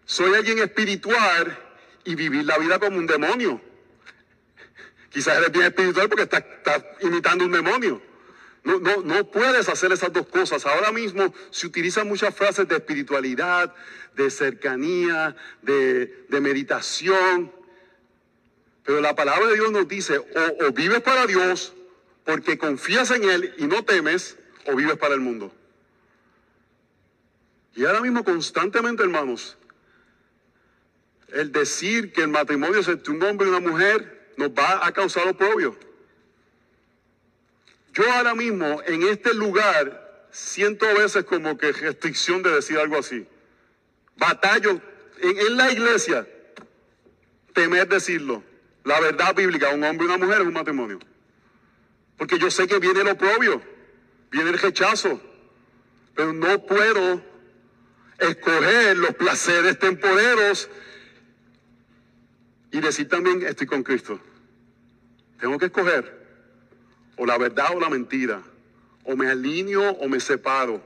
[0.05, 1.59] soy alguien espiritual
[2.05, 3.61] y vivir la vida como un demonio.
[5.15, 6.43] Quizás eres bien espiritual porque estás,
[6.99, 8.01] imitando un demonio.
[8.65, 10.65] No, no, no puedes hacer esas dos cosas.
[10.65, 13.73] Ahora mismo se utilizan muchas frases de espiritualidad,
[14.13, 17.49] de cercanía, de, meditación.
[18.83, 21.73] Pero la palabra de Dios nos dice, o, o vives para Dios
[22.25, 25.55] porque confías en Él y no temes, o vives para el mundo.
[27.73, 29.57] Y ahora mismo constantemente, hermanos,
[31.29, 34.91] el decir que el matrimonio es entre un hombre y una mujer nos va a
[34.91, 35.77] causar oprobio.
[37.93, 42.97] Yo ahora mismo en este lugar siento a veces como que restricción de decir algo
[42.97, 43.25] así.
[44.17, 44.81] Batallo
[45.21, 46.27] en, la iglesia,
[47.53, 48.43] temer decirlo.
[48.83, 50.99] La verdad bíblica, un hombre y una mujer es un matrimonio.
[52.17, 53.61] Porque yo sé que viene el oprobio,
[54.29, 55.19] viene el rechazo,
[56.13, 57.21] pero no puedo
[58.19, 60.69] escoger los placeres temporeros
[62.75, 64.19] y decir también estoy con Cristo.
[65.39, 66.13] Tengo que escoger
[67.15, 68.41] o la verdad o la mentira.
[69.05, 70.83] O me alineo o me separo.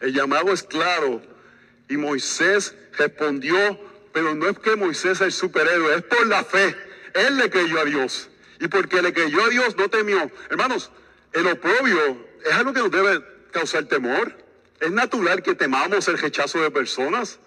[0.00, 1.22] El llamado es claro.
[1.88, 3.56] Y Moisés respondió,
[4.12, 6.74] pero no es que Moisés es el superhéroe, es por la fe.
[7.14, 8.28] Él le creyó a Dios.
[8.58, 10.28] Y porque le creyó a Dios no temió.
[10.50, 10.90] Hermanos,
[11.32, 14.36] el oprobio es algo que nos debe causar temor.
[14.80, 17.38] Es natural que temamos el rechazo de personas.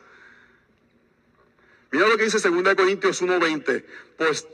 [1.93, 3.85] Mira lo que dice 2 Corintios 1:20.
[4.17, 4.47] Pues,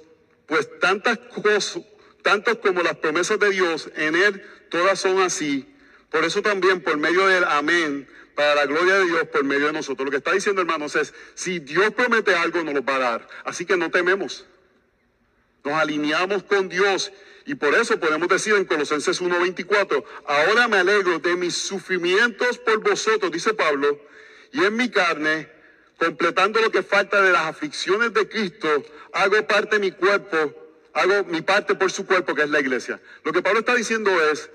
[0.46, 1.82] pues tantas cosas,
[2.22, 5.74] tantas como las promesas de Dios, en Él todas son así.
[6.12, 9.74] Por eso también por medio del amén, para la gloria de Dios, por medio de
[9.74, 10.04] nosotros.
[10.04, 13.28] Lo que está diciendo, hermanos, es, si Dios promete algo, nos lo va a dar.
[13.46, 14.46] Así que no tememos.
[15.64, 17.10] Nos alineamos con Dios
[17.46, 22.80] y por eso podemos decir en Colosenses 1:24, ahora me alegro de mis sufrimientos por
[22.80, 23.98] vosotros, dice Pablo,
[24.52, 25.59] y en mi carne
[26.00, 28.68] completando lo que falta de las aflicciones de Cristo,
[29.14, 30.38] hago parte de mi cuerpo,
[30.94, 33.00] hago mi parte por su cuerpo, que es la iglesia.
[33.24, 34.50] Lo que Pablo está diciendo es,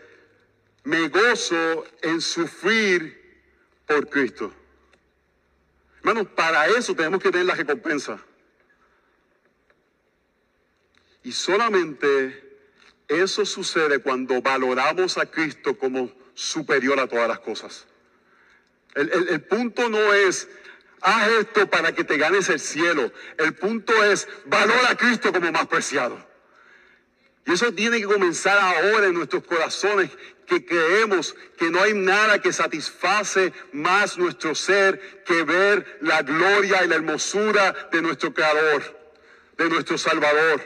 [0.84, 3.42] me gozo en sufrir
[3.86, 4.52] por Cristo.
[5.98, 8.18] Hermanos, para eso tenemos que tener la recompensa.
[11.22, 12.42] Y solamente
[13.06, 17.84] Eso sucede cuando valoramos a Cristo como superior a todas las cosas.
[18.94, 20.48] El, el- el punto no es,
[21.04, 23.12] haz esto para que te ganes el cielo.
[23.38, 26.18] El punto es, valora a Cristo como más preciado.
[27.46, 30.10] Y eso tiene que comenzar ahora en nuestros corazones,
[30.46, 36.84] que creemos que no hay nada que satisface más nuestro ser que ver la gloria
[36.84, 38.82] y la hermosura de nuestro Creador,
[39.58, 40.62] de nuestro Salvador.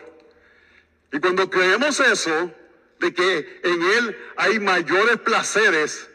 [1.12, 2.53] Y cuando creemos eso,
[3.01, 6.09] de que en Él hay mayores placeres,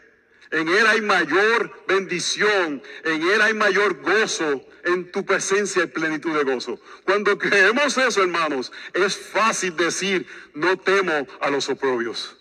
[0.54, 6.32] en Él hay mayor bendición, en Él hay mayor gozo, en tu presencia hay plenitud
[6.38, 6.80] de gozo.
[7.06, 12.38] Cuando creemos eso, hermanos, es fácil decir, no temo a los oprobios,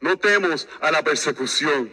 [0.00, 1.92] no temos a la persecución.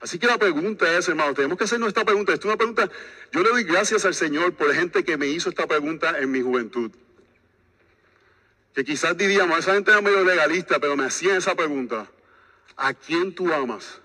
[0.00, 2.32] Así que la pregunta es, hermanos, tenemos que hacer nuestra pregunta.
[2.32, 2.90] Esta es una pregunta,
[3.32, 6.40] yo le doy gracias al Señor por gente que me hizo esta pregunta en mi
[6.40, 6.90] juventud.
[8.74, 12.10] Que quizás diríamos, esa gente era medio legalista, pero me hacían esa pregunta.
[12.76, 14.00] ¿A quién tú amas?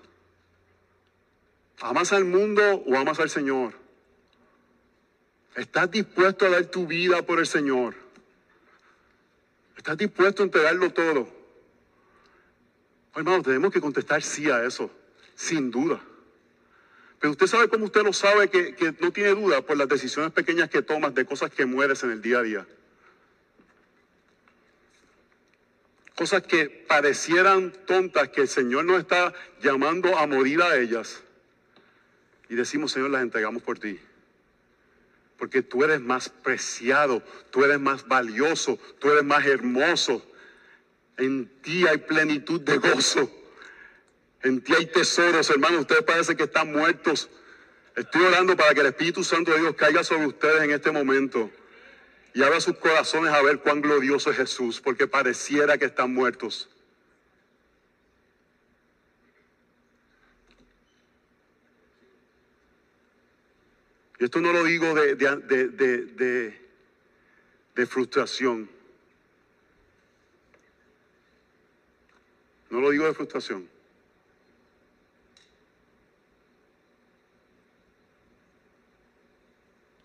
[1.80, 3.74] ¿Amas al mundo o amas al Señor?
[5.56, 7.94] ¿Estás dispuesto a dar tu vida por el Señor?
[9.76, 11.24] ¿Estás dispuesto a entregarlo todo?
[13.12, 14.90] Pues, hermano, tenemos que contestar sí a eso,
[15.34, 16.00] sin duda.
[17.20, 20.32] Pero usted sabe cómo usted lo sabe que, que no tiene duda por las decisiones
[20.32, 22.66] pequeñas que tomas de cosas que mueres en el día a día.
[26.22, 31.20] Cosas que parecieran tontas, que el Señor nos está llamando a morir a ellas.
[32.48, 33.98] Y decimos, Señor, las entregamos por ti.
[35.36, 40.24] Porque tú eres más preciado, tú eres más valioso, tú eres más hermoso.
[41.16, 43.28] En ti hay plenitud de gozo.
[44.44, 45.80] En ti hay tesoros, hermanos.
[45.80, 47.30] Ustedes parece que están muertos.
[47.96, 51.50] Estoy orando para que el Espíritu Santo de Dios caiga sobre ustedes en este momento
[52.34, 56.68] y abra sus corazones a ver cuán glorioso es Jesús, porque pareciera que están muertos.
[64.18, 65.36] Y esto no lo digo de, de-
[65.68, 66.58] de-
[67.74, 68.70] de- frustración.
[72.70, 73.68] No lo digo de frustración.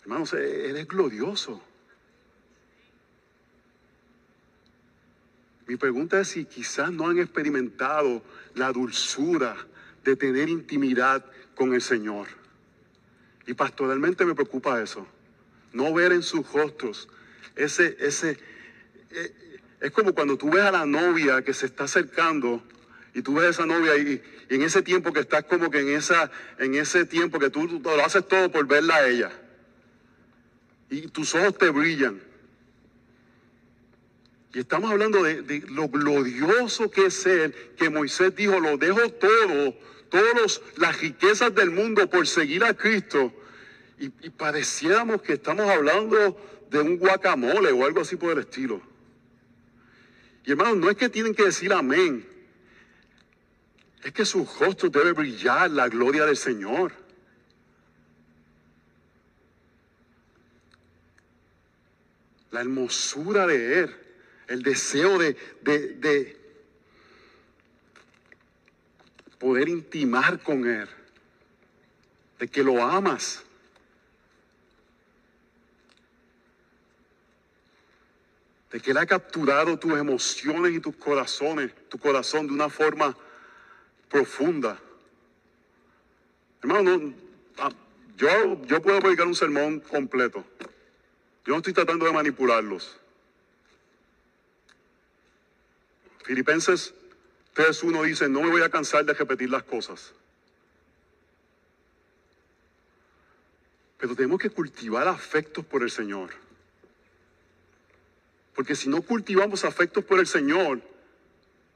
[0.02, 1.62] Hermanos, Él es glorioso.
[5.68, 8.24] Mi pregunta es si quizás no han experimentado
[8.56, 9.56] la dulzura
[10.04, 12.28] de tener intimidad con el Señor.
[13.46, 15.06] Y pastoralmente me preocupa eso.
[15.74, 17.10] No ver en sus rostros
[17.58, 18.38] ese, ese,
[19.12, 22.64] eh, es como cuando tú ves a la novia que se está acercando
[23.14, 25.90] y tú ves a esa novia y, en ese tiempo que estás como que en
[25.90, 29.32] esa, en ese tiempo que tú lo haces todo por verla a ella.
[30.90, 32.22] Y tus ojos te brillan.
[34.54, 39.74] Y estamos hablando de, lo glorioso que es Él, que Moisés dijo, lo dejo todo,
[40.10, 43.34] todas las riquezas del mundo por seguir a Cristo.
[44.00, 46.40] Y, y pareciéramos que estamos hablando
[46.70, 48.82] de un guacamole o algo así por el estilo.
[50.46, 52.26] Y hermanos, no es que tienen que decir amén,
[54.04, 56.94] es que su rostro debe brillar la gloria del Señor.
[62.52, 64.07] La hermosura de Él
[64.48, 66.38] el deseo de, de- de
[69.40, 70.88] poder intimar con Él,
[72.40, 73.44] de que lo amas.
[78.72, 83.16] De que Él ha capturado tus emociones y tus corazones, tu corazón de una forma
[84.10, 84.80] profunda.
[86.62, 87.14] Hermano, no-
[87.60, 87.70] ah,
[88.18, 90.44] yo, yo puedo predicar un sermón completo.
[91.46, 92.98] Yo no estoy tratando de manipularlos.
[96.28, 96.94] Filipenses
[97.56, 100.14] 3.1 dice, no me voy a cansar de repetir las cosas.
[103.98, 106.32] Pero tenemos que cultivar afectos por el Señor.
[108.54, 110.82] Porque si no cultivamos afectos por el Señor,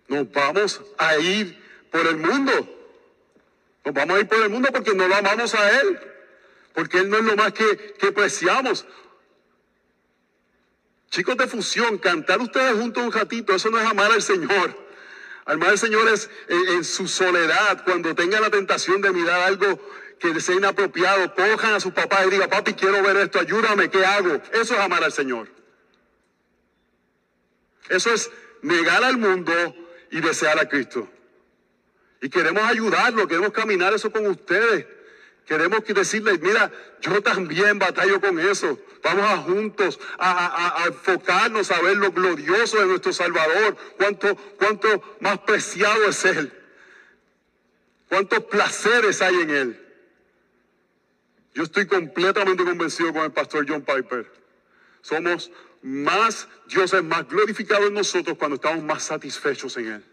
[0.09, 1.57] nos vamos a ir
[1.89, 2.51] por el mundo.
[3.85, 5.97] Nos vamos a ir por el mundo porque no lo amamos a Él.
[6.73, 8.85] Porque Él no es lo más que, que preciamos.
[11.11, 14.75] Chicos de fusión, cantar ustedes juntos un ratito, eso no es amar al Señor.
[15.45, 19.77] Amar al Señor es en, en su soledad, cuando tengan la tentación de mirar algo
[20.19, 24.05] que sea inapropiado, cojan a su papá y digan, papi, quiero ver esto, ayúdame, ¿qué
[24.05, 24.35] hago?
[24.53, 25.49] Eso es amar al Señor.
[27.89, 28.31] Eso es
[28.61, 29.51] negar al mundo
[30.11, 31.09] y desear a Cristo.
[32.21, 34.85] Y queremos ayudarlo, queremos caminar eso con ustedes.
[35.45, 36.71] Queremos que decirle, mira,
[37.01, 38.79] yo también batallo con eso.
[39.03, 43.75] Vamos a juntos a, enfocarnos a ver lo glorioso de nuestro Salvador.
[43.97, 46.53] Cuánto, cuánto más preciado es Él.
[48.07, 49.87] Cuántos placeres hay en Él.
[51.53, 54.31] Yo estoy completamente convencido con el pastor John Piper.
[55.01, 60.03] Somos más, Dios es más glorificado en nosotros cuando estamos más satisfechos en Él.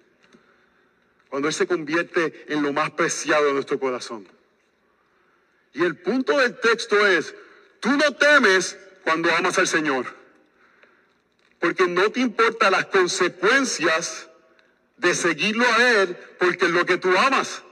[1.29, 4.27] Cuando Él se convierte en lo más preciado de nuestro corazón.
[5.79, 7.33] Y el punto del texto es,
[7.79, 10.07] tú no temes cuando amas al Señor,
[11.61, 14.29] porque no te importan las consecuencias
[14.97, 17.63] de seguirlo a Él, porque es lo que tú amas.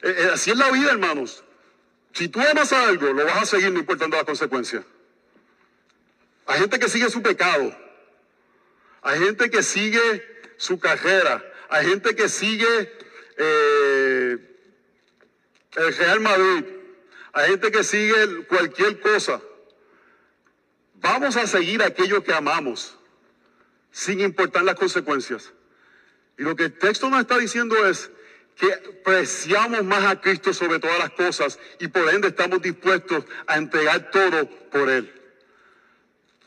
[0.00, 1.44] Eh, eh, así es la vida, hermanos.
[2.14, 4.82] Si tú amas algo, lo vas a seguir no importando las consecuencias.
[6.46, 7.76] Hay gente que sigue su pecado.
[9.02, 11.44] Hay gente que sigue su carrera.
[11.68, 12.98] Hay gente que sigue
[13.36, 14.38] eh,
[15.76, 16.76] el Real Madrid.
[17.36, 19.42] Hay gente que sigue cualquier cosa.
[20.94, 22.96] Vamos a seguir aquello que amamos,
[23.92, 25.52] sin importar las consecuencias.
[26.38, 28.10] Y lo que el texto nos está diciendo es
[28.56, 28.68] que
[29.04, 34.10] preciamos más a Cristo sobre todas las cosas y por ende estamos dispuestos a entregar
[34.10, 35.12] todo por Él.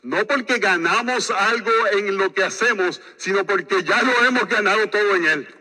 [0.02, 5.14] No porque ganamos algo en lo que hacemos, sino porque ya lo hemos ganado todo
[5.14, 5.54] en Él.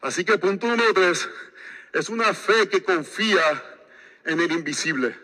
[0.00, 1.28] Así que punto número tres,
[1.94, 3.62] es una fe que confía
[4.24, 5.16] en el invisible.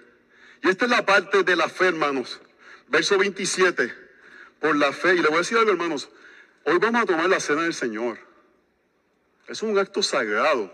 [0.62, 2.40] Y esta es la parte de la fe, hermanos.
[2.88, 3.92] Verso 27.
[4.60, 5.14] Por la fe.
[5.14, 6.08] Y le voy a decir algo, hermanos.
[6.64, 8.18] Hoy vamos a tomar la cena del Señor.
[9.48, 10.72] Es un acto sagrado.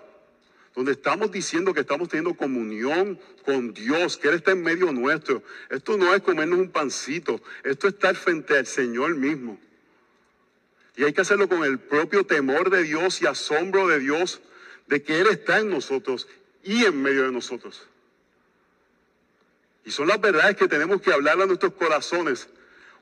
[0.74, 5.42] Donde estamos diciendo que estamos teniendo comunión con Dios, que Él está en medio nuestro.
[5.70, 7.40] Esto no es comernos un pancito.
[7.64, 9.58] Esto es estar frente al Señor mismo.
[10.94, 14.42] Y hay que hacerlo con el propio temor de Dios y asombro de Dios
[14.86, 16.28] de que Él está en nosotros
[16.62, 17.86] y en medio de nosotros.
[19.84, 22.48] Y son las verdades que tenemos que hablar a nuestros corazones.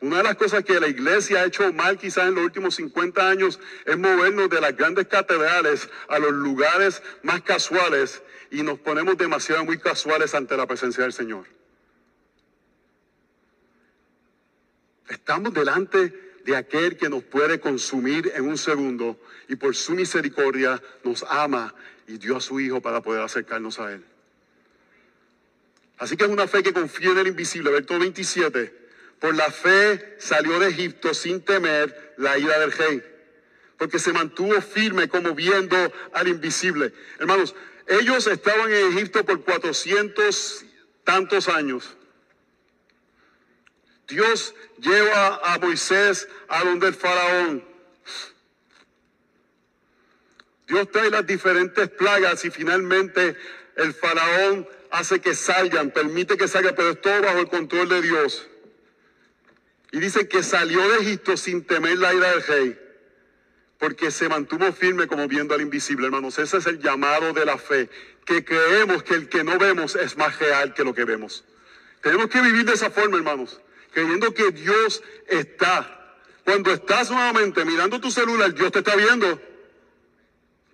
[0.01, 3.27] Una de las cosas que la iglesia ha hecho mal quizás en los últimos 50
[3.27, 9.17] años es movernos de las grandes catedrales a los lugares más casuales y nos ponemos
[9.17, 11.47] demasiado muy casuales ante la presencia del Señor.
[15.09, 19.19] Estamos delante de aquel que nos puede consumir en un segundo
[19.49, 21.75] y por su misericordia nos ama
[22.07, 24.05] y dio a su Hijo para poder acercarnos a Él.
[25.99, 27.71] Así que es una fe que confía en el invisible.
[27.71, 28.85] Verso 27.
[29.21, 33.03] Por la fe salió de Egipto sin temer la ira del rey.
[33.79, 35.77] Porque se mantuvo firme como viendo
[36.13, 36.93] al invisible.
[37.19, 37.55] Hermanos,
[37.87, 40.65] ellos estaban en Egipto por cuatrocientos
[41.05, 41.97] tantos años.
[44.09, 47.65] Dios lleva a Moisés a donde el faraón.
[50.67, 53.37] Dios trae las diferentes plagas y finalmente
[53.77, 58.03] el faraón hace que salgan, permite que salgan, pero es todo bajo el control de
[58.03, 58.47] Dios.
[59.93, 62.81] Y dice que salió de Egipto sin temer la ira del rey,
[63.79, 66.39] porque se mantuvo firme como viendo al invisible, hermanos.
[66.39, 67.89] Ese es el llamado de la fe,
[68.25, 71.45] que creemos que el que no vemos es más real que lo que vemos.
[72.01, 73.61] Tenemos que vivir de esa forma, hermanos
[73.95, 76.19] creyendo que Dios está.
[76.45, 79.41] Cuando estás nuevamente mirando tu celular, Dios te está viendo.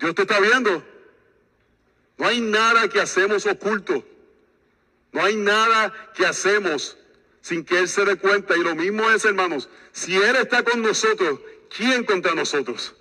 [0.01, 0.83] Dios te está viendo.
[2.17, 4.05] No hay nada que hacemos oculto.
[5.13, 6.97] No hay nada que hacemos
[7.43, 8.57] sin que Él se dé cuenta.
[8.57, 11.41] Y lo mismo es, hermanos, si Él está con nosotros,
[11.77, 12.95] ¿quién contra nosotros?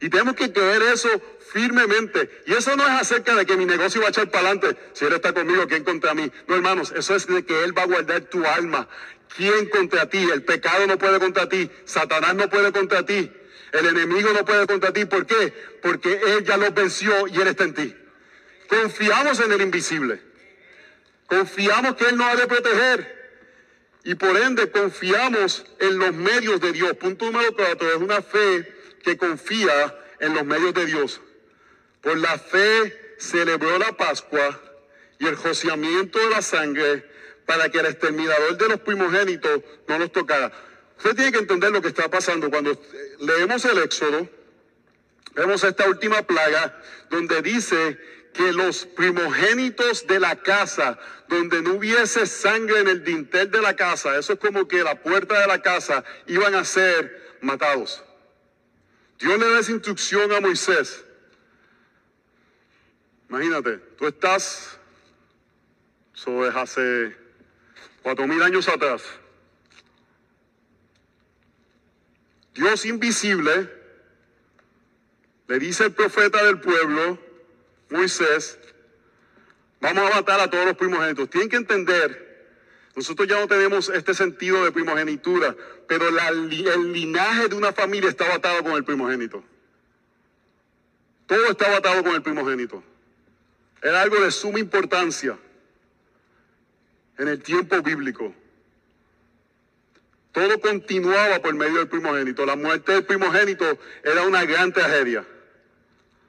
[0.00, 1.08] Y tenemos que creer eso
[1.52, 2.42] firmemente.
[2.46, 4.78] Y eso no es acerca de que mi negocio va a echar para adelante.
[4.92, 6.30] Si Él está conmigo, ¿quién contra mí?
[6.46, 8.88] No, hermanos, eso es de que Él va a guardar tu alma.
[9.36, 10.18] ¿Quién contra ti?
[10.32, 11.70] El pecado no puede contra ti.
[11.84, 13.30] Satanás no puede contra ti.
[13.72, 15.04] El enemigo no puede contra ti.
[15.04, 15.52] ¿Por qué?
[15.82, 17.96] Porque Él ya los venció y Él está en ti.
[18.68, 20.22] Confiamos en el invisible.
[21.26, 23.18] Confiamos que Él nos ha de proteger.
[24.04, 26.94] Y por ende confiamos en los medios de Dios.
[26.94, 31.20] Punto número cuatro es una fe que confía en los medios de Dios.
[32.00, 34.60] Por la fe celebró la Pascua
[35.18, 37.04] y el rociamiento de la sangre
[37.46, 40.52] para que el exterminador de los primogénitos no los tocara.
[40.98, 42.50] Usted tiene que entender lo que está pasando.
[42.50, 42.80] Cuando
[43.20, 44.28] leemos el Éxodo,
[45.34, 46.80] vemos esta última plaga
[47.10, 47.98] donde dice
[48.34, 53.74] que los primogénitos de la casa, donde no hubiese sangre en el dintel de la
[53.74, 58.04] casa, eso es como que la puerta de la casa, iban a ser matados.
[59.18, 61.04] Dios le da esa instrucción a Moisés.
[63.28, 64.78] Imagínate, tú estás,
[66.14, 67.16] eso es hace
[68.02, 69.02] cuatro mil años atrás.
[72.54, 73.70] Dios invisible
[75.46, 77.18] le dice al profeta del pueblo,
[77.90, 78.58] Moisés,
[79.80, 81.30] Vamos a matar a todos los primogénitos.
[81.30, 82.46] Tienen que entender,
[82.96, 85.54] nosotros ya no tenemos este sentido de primogenitura,
[85.86, 86.48] pero el
[86.92, 89.44] linaje de una familia está atado con el primogénito.
[91.26, 92.82] Todo estaba atado con el primogénito.
[93.82, 95.38] Era algo de suma importancia
[97.18, 98.34] en el tiempo bíblico.
[100.32, 102.44] Todo continuaba por medio del primogénito.
[102.46, 105.24] La muerte del primogénito era una gran tragedia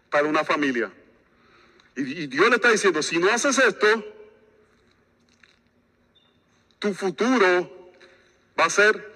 [0.10, 0.92] para una familia.
[1.96, 4.06] Y, Dios le está diciendo, si no haces esto,
[6.80, 7.92] tu futuro
[8.60, 9.14] va a ser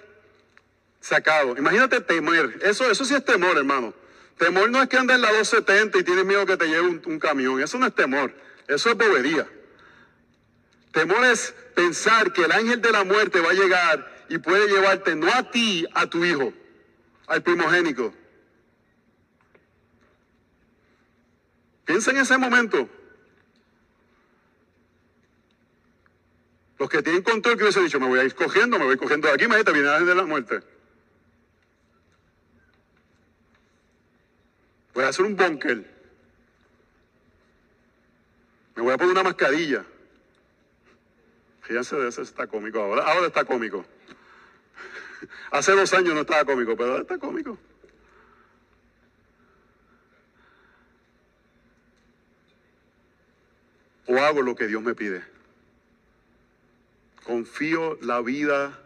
[0.99, 1.57] sacado.
[1.57, 2.59] Imagínate temer.
[2.61, 3.93] Eso, eso sí es temor, hermano.
[4.38, 7.19] Temor no es que andes en la 270 y tienes miedo que te lleve un,
[7.19, 7.61] camión.
[7.61, 8.34] Eso no es temor.
[8.67, 9.47] Eso es bobería.
[10.91, 15.15] Temor es pensar que el ángel de la muerte va a llegar y puede llevarte
[15.15, 16.53] no a ti, a tu hijo,
[17.27, 18.13] al primogénico.
[21.86, 22.89] Piensa en ese momento.
[26.79, 29.27] Los que tienen control que hubiese dicho, me voy a ir cogiendo, me voy cogiendo
[29.27, 30.72] de aquí, me viene el ángel de la muerte.
[34.94, 35.94] Voy a hacer un bunker.
[38.76, 39.86] Me voy a poner una mascarilla.
[41.62, 43.04] Fíjense de ese está cómico ahora.
[43.04, 43.86] Ahora está cómico.
[45.52, 47.58] Hace dos años no estaba cómico, pero ahora está cómico.
[54.08, 55.24] O hago lo que Dios me pide.
[57.24, 58.78] Confío la vida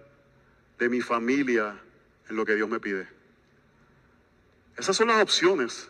[0.78, 1.82] de mi familia
[2.30, 3.08] en lo que Dios me pide.
[4.78, 5.90] Esas son las opciones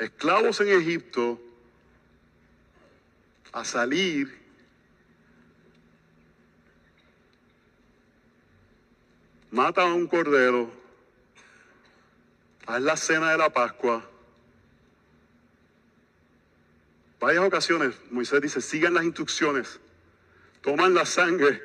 [0.00, 1.38] esclavos en Egipto
[3.52, 4.40] a salir
[9.50, 10.72] matan a un cordero,
[12.66, 14.08] haz la cena de la Pascua.
[17.18, 19.80] Varias ocasiones Moisés dice, sigan las instrucciones,
[20.62, 21.62] toman la sangre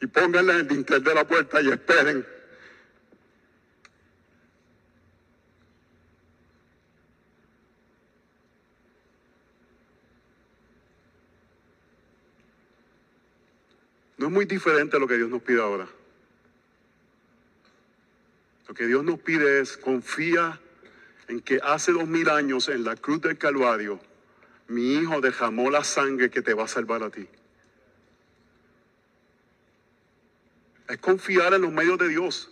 [0.00, 2.26] y pónganla en el dintel de la puerta y esperen
[14.24, 15.86] No es muy diferente a lo que Dios nos pide ahora.
[18.66, 20.58] Lo que Dios nos pide es confía
[21.28, 24.00] en que hace dos mil años en la cruz del Calvario
[24.68, 27.28] mi hijo derramó la sangre que te va a salvar a ti.
[30.88, 32.50] Es confiar en los medios de Dios.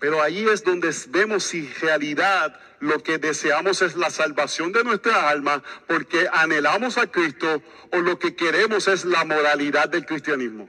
[0.00, 5.28] Pero ahí es donde vemos si realidad lo que deseamos es la salvación de nuestra
[5.28, 7.62] alma porque anhelamos a Cristo
[7.92, 10.68] o lo que queremos es la moralidad del cristianismo.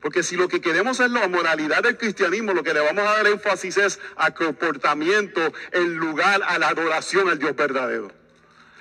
[0.00, 3.16] Porque si lo que queremos es la moralidad del cristianismo, lo que le vamos a
[3.16, 8.12] dar énfasis es a comportamiento en lugar a la adoración al Dios verdadero.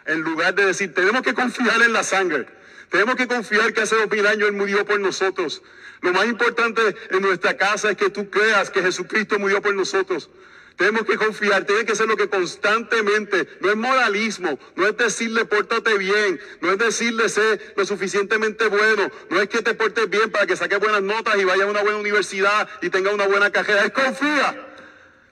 [0.05, 2.45] En lugar de decir, tenemos que confiar en la sangre.
[2.89, 5.63] Tenemos que confiar que hace dos mil años Él murió por nosotros.
[6.01, 10.29] Lo más importante en nuestra casa es que tú creas que Jesucristo murió por nosotros.
[10.77, 15.43] Tenemos que confiar, tiene que ser lo que constantemente, no es moralismo, no es decirle
[15.45, 20.29] pórtate bien, no es decirle sé lo suficientemente bueno, no es que te portes bien
[20.29, 23.49] para que saques buenas notas y vayas a una buena universidad y tengas una buena
[23.51, 24.67] carrera, es confía.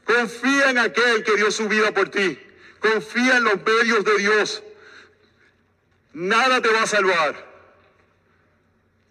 [0.04, 2.40] Confía en aquel que dio su vida por ti.
[2.80, 4.64] Confía en los medios de Dios.
[6.14, 7.36] Nada te va a salvar.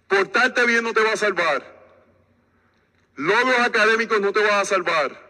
[0.09, 1.74] Portarte bien no te va a salvar.
[3.16, 5.24] Logros académicos no te van a salvar.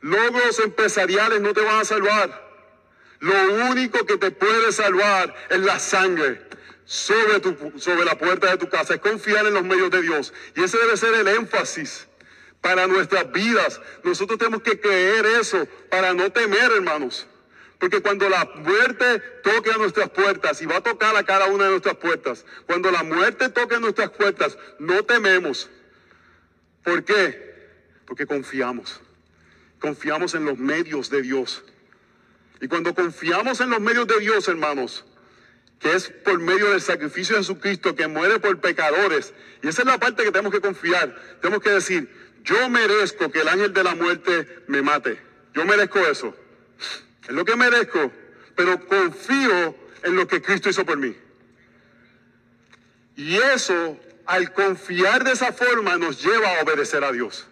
[0.00, 2.50] Logros empresariales no te van a salvar.
[3.20, 3.34] Lo
[3.70, 6.40] único que te puede salvar es la sangre
[6.86, 8.94] sobre, la puerta de tu casa.
[8.94, 10.32] Es confiar en los medios de Dios.
[10.56, 12.08] Y ese debe ser el énfasis
[12.62, 13.80] para nuestras vidas.
[14.02, 17.26] Nosotros tenemos que creer eso para no temer, hermanos.
[17.78, 21.64] Porque cuando la muerte toque a nuestras puertas, y va a tocar a cada una
[21.64, 25.70] de nuestras puertas, cuando la muerte toque a nuestras puertas, no tememos.
[26.84, 28.02] ¿Por qué?
[28.06, 29.00] Porque confiamos.
[29.80, 31.64] Confiamos en los medios de Dios.
[32.60, 35.04] Y cuando confiamos en los medios de Dios, hermanos,
[35.78, 39.88] que es por medio del sacrificio de Jesucristo que muere por pecadores, y esa es
[39.88, 42.08] la parte que tenemos que confiar, tenemos que decir,
[42.44, 45.18] yo merezco que el ángel de la muerte me mate.
[45.54, 46.36] Yo merezco eso.
[47.22, 48.12] Es lo que merezco,
[48.54, 51.16] pero confío en lo que Cristo hizo por mí.
[53.16, 57.46] Y eso, al confiar de esa forma, nos lleva a obedecer a Dios.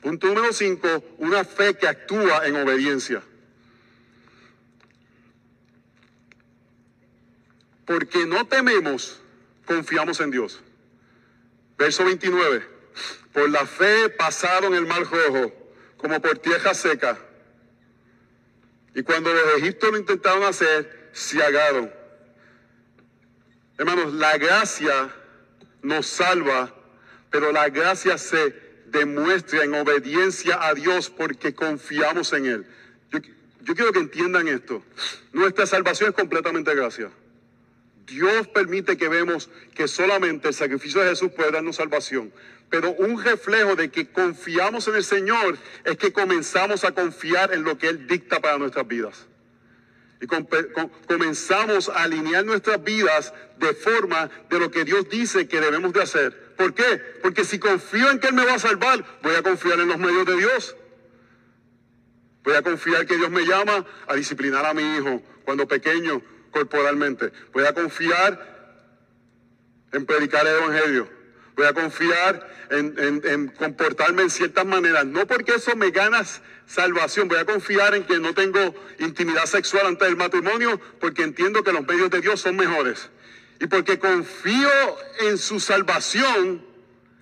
[0.00, 3.22] Punto número 5, una fe que actúa en obediencia.
[7.84, 9.20] Porque no tememos,
[9.66, 10.60] confiamos en Dios.
[11.76, 12.66] Verso 29.
[13.32, 15.52] Por la fe pasaron el mar rojo
[15.96, 17.18] como por tierra seca
[18.94, 21.92] Y cuando los egipcios lo intentaron hacer, se agaron.
[23.78, 25.14] Hermanos, la gracia
[25.82, 26.74] nos salva,
[27.30, 32.66] pero la gracia se demuestra en obediencia a Dios porque confiamos en Él.
[33.10, 34.82] Yo, quiero que entiendan esto.
[35.32, 37.10] Nuestra salvación es completamente gracia.
[38.06, 42.32] Dios permite que vemos que solamente el sacrificio de Jesús puede darnos salvación.
[42.70, 47.64] Pero un reflejo de que confiamos en el Señor es que comenzamos a confiar en
[47.64, 49.26] lo que Él dicta para nuestras vidas.
[50.20, 50.26] Y
[51.06, 56.02] comenzamos a alinear nuestras vidas de forma de lo que Dios dice que debemos de
[56.02, 56.54] hacer.
[56.56, 56.98] ¿Por qué?
[57.22, 59.98] Porque si confío en que Él me va a salvar, voy a confiar en los
[59.98, 60.76] medios de Dios.
[62.42, 67.32] Voy a confiar que Dios me llama a disciplinar a mi hijo cuando pequeño corporalmente.
[67.52, 68.58] Voy a confiar
[69.92, 71.08] en predicar el Evangelio.
[71.56, 75.06] Voy a confiar en, comportarme en ciertas maneras.
[75.06, 76.22] No porque eso me gana
[76.68, 77.26] salvación.
[77.26, 81.72] Voy a confiar en que no tengo intimidad sexual antes del matrimonio porque entiendo que
[81.72, 83.10] los medios de Dios son mejores.
[83.58, 84.70] Y porque confío
[85.20, 86.64] en su salvación,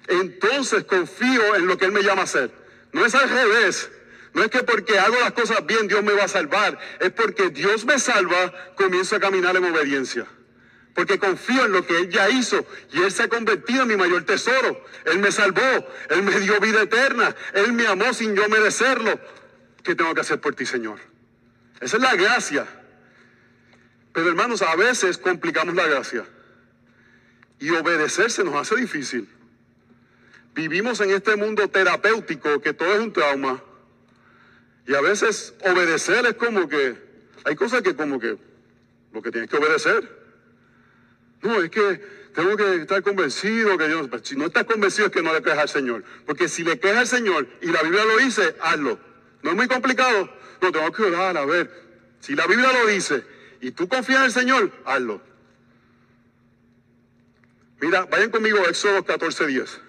[0.09, 2.51] entonces confío en lo que Él me llama a hacer.
[2.92, 3.90] No es al revés.
[4.34, 6.78] No es que porque hago las cosas bien Dios me va a salvar.
[7.01, 10.26] Es porque Dios me salva, comienzo a caminar en obediencia.
[10.97, 13.97] Porque confío en lo que Él ya hizo y Él se ha convertido en mi
[13.97, 14.84] mayor tesoro.
[15.05, 19.20] Él me salvó, Él me dio vida eterna, Él me amó sin yo merecerlo.
[19.84, 20.99] ¿Qué tengo que hacer por ti, Señor?
[21.80, 22.66] Esa es la gracia.
[24.12, 26.24] Pero hermanos, a veces complicamos la gracia.
[27.61, 29.28] Y obedecerse nos hace difícil.
[30.55, 33.62] Vivimos en este mundo terapéutico que todo es un trauma
[34.86, 36.97] y a veces obedecer es como que,
[37.44, 38.38] hay cosas que como que,
[39.12, 40.16] lo que tienes que obedecer.
[41.47, 42.01] No, es que
[42.34, 45.59] tengo que estar convencido que yo, si no estás convencido es que no le creas
[45.59, 46.03] al Señor.
[46.26, 48.99] Porque si le crees al Señor y la Biblia lo dice, hazlo.
[49.42, 50.28] No es muy complicado.
[50.61, 51.70] No, tengo que orar, a ver.
[52.18, 53.22] Si la Biblia lo dice
[53.61, 55.22] y tú confías en el Señor, hazlo.
[57.80, 59.80] Mira, vayan conmigo a Éxodo 14, 10.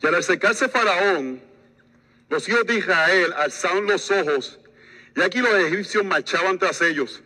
[0.00, 1.42] Y al acercarse Faraón,
[2.28, 4.58] los hijos de Israel alzaron los ojos
[5.16, 7.22] y aquí los egipcios marchaban tras ellos.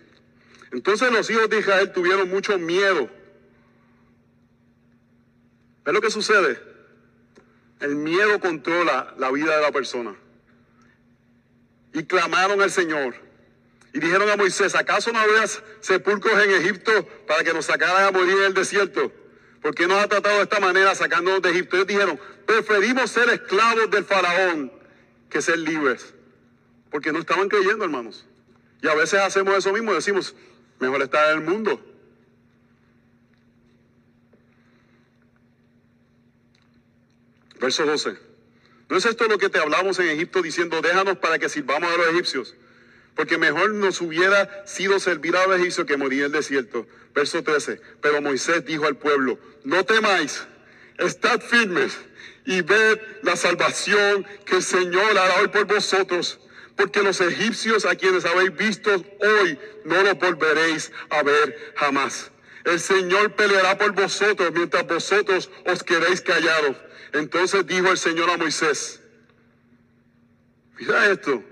[0.72, 3.10] Entonces los hijos de Israel tuvieron mucho miedo.
[5.84, 6.58] ¿Ves lo que sucede?
[7.80, 10.14] El miedo controla la vida de la persona.
[11.92, 13.14] Y clamaron al Señor.
[13.92, 15.46] Y dijeron a Moisés, ¿acaso no había
[15.80, 19.12] sepulcros en Egipto para que nos sacaran a morir en el desierto?
[19.62, 21.76] ¿Por qué nos ha tratado de esta manera sacándonos de Egipto?
[21.76, 24.72] Ellos dijeron, preferimos ser esclavos del faraón
[25.30, 26.12] que ser libres.
[26.90, 28.26] Porque no estaban creyendo, hermanos.
[28.82, 30.34] Y a veces hacemos eso mismo, decimos,
[30.80, 31.80] mejor estar en el mundo.
[37.60, 38.18] Verso 12.
[38.88, 41.96] ¿No es esto lo que te hablamos en Egipto diciendo, déjanos para que sirvamos a
[41.96, 42.56] los egipcios?
[43.14, 46.86] Porque mejor nos hubiera sido servir a los egipcios que morir en el desierto.
[47.14, 50.46] Verso 13, pero Moisés dijo al pueblo, no temáis,
[50.98, 51.98] estad firmes
[52.46, 56.40] y ved la salvación que el Señor hará hoy por vosotros,
[56.76, 62.30] porque los egipcios a quienes habéis visto hoy no los volveréis a ver jamás.
[62.64, 66.76] El Señor peleará por vosotros mientras vosotros os queréis callados.
[67.12, 69.02] Entonces dijo el Señor a Moisés,
[70.78, 71.44] mira esto,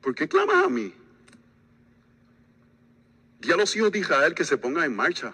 [0.00, 0.94] ¿Por qué clamas a mí?
[3.40, 5.32] Di a los hijos de Israel que se pongan en marcha.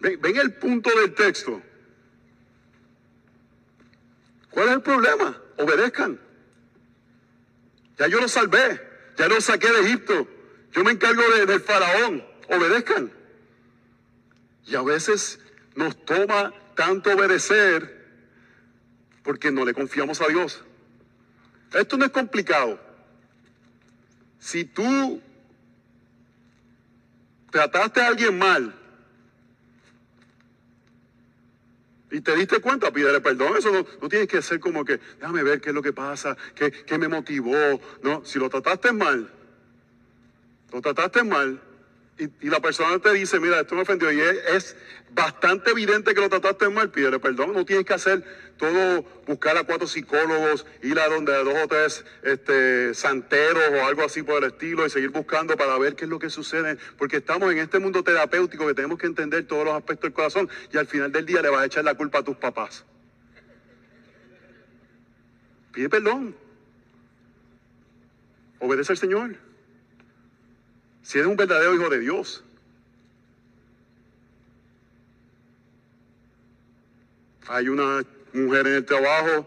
[0.00, 1.60] Ven, el punto del texto.
[4.50, 5.40] ¿Cuál es el problema?
[5.58, 6.20] Obedezcan.
[7.98, 8.80] Ya yo los salvé,
[9.16, 10.28] ya los saqué de Egipto.
[10.72, 12.24] Yo me encargo del faraón.
[12.48, 13.10] Obedezcan.
[14.66, 15.40] Y a veces
[15.74, 17.96] nos toma tanto obedecer
[19.22, 20.65] porque no le confiamos a Dios.
[21.72, 22.78] Esto no es complicado.
[24.38, 25.20] Si tú
[27.50, 28.74] trataste a alguien mal
[32.10, 33.56] y te diste cuenta, pídele perdón.
[33.56, 36.70] Eso no, tienes que ser como que, déjame ver qué es lo que pasa, qué,
[36.70, 37.80] qué me motivó.
[38.02, 39.30] No, si lo trataste mal,
[40.72, 41.60] lo trataste mal,
[42.18, 44.76] y, la persona te dice, mira, esto me ofendió, y es,
[45.10, 48.22] bastante evidente que lo trataste mal, pídele perdón, no tienes que hacer
[48.58, 54.02] todo, buscar a cuatro psicólogos, ir a donde dos o tres este, santeros o algo
[54.02, 57.18] así por el estilo y seguir buscando para ver qué es lo que sucede, porque
[57.18, 60.76] estamos en este mundo terapéutico que tenemos que entender todos los aspectos del corazón y
[60.76, 62.84] al final del día le vas a echar la culpa a tus papás.
[65.72, 66.36] Pide perdón.
[68.58, 69.45] Obedece al Señor.
[71.06, 72.42] Si eres un verdadero hijo de Dios.
[77.46, 79.46] Hay una mujer en el trabajo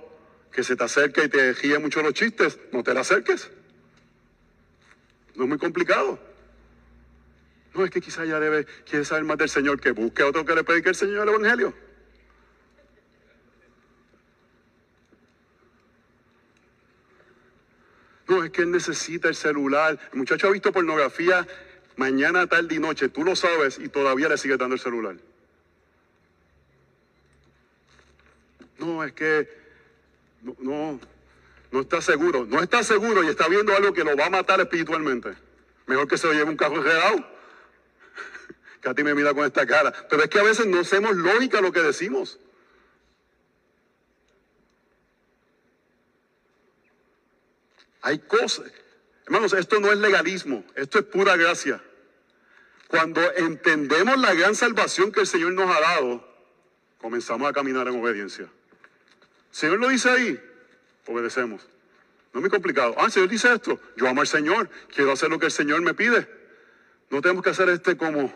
[0.53, 3.51] que se te acerca y te ríe mucho los chistes, no te la acerques.
[5.36, 6.18] No es muy complicado.
[7.74, 10.45] No es que quizá ya debe, quiere saber más del Señor, que busque a otro
[10.45, 11.74] que le predique el Señor el Evangelio.
[18.30, 20.00] No, es que él necesita el celular.
[20.14, 21.48] El muchacho ha visto pornografía
[21.96, 23.10] mañana, tarde y noche.
[23.10, 25.16] Tú lo sabes y todavía le sigue dando el celular.
[28.78, 29.50] No, es que
[30.44, 31.00] no, no,
[31.72, 32.46] no está seguro.
[32.46, 35.34] No está seguro y está viendo algo que lo va a matar espiritualmente.
[35.88, 37.28] Mejor que se lo lleve un carro enredado.
[38.82, 39.92] Katy me mira con esta cara.
[40.08, 42.40] Pero es que a veces no hacemos lógica lo que decimos.
[48.02, 48.72] Hay cosas.
[49.26, 51.82] Hermanos, esto no es legalismo, esto es pura gracia.
[52.88, 56.28] Cuando entendemos la gran salvación que el Señor nos ha dado,
[57.00, 58.45] comenzamos a caminar en obediencia.
[58.45, 60.39] El Señor lo dice ahí,
[61.06, 61.62] obedecemos.
[62.34, 62.95] No es muy complicado.
[62.97, 63.80] Ah, el Señor dice esto.
[63.95, 66.28] Yo amo al Señor, quiero hacer lo que el Señor me pide.
[67.10, 68.34] No tenemos que hacer este como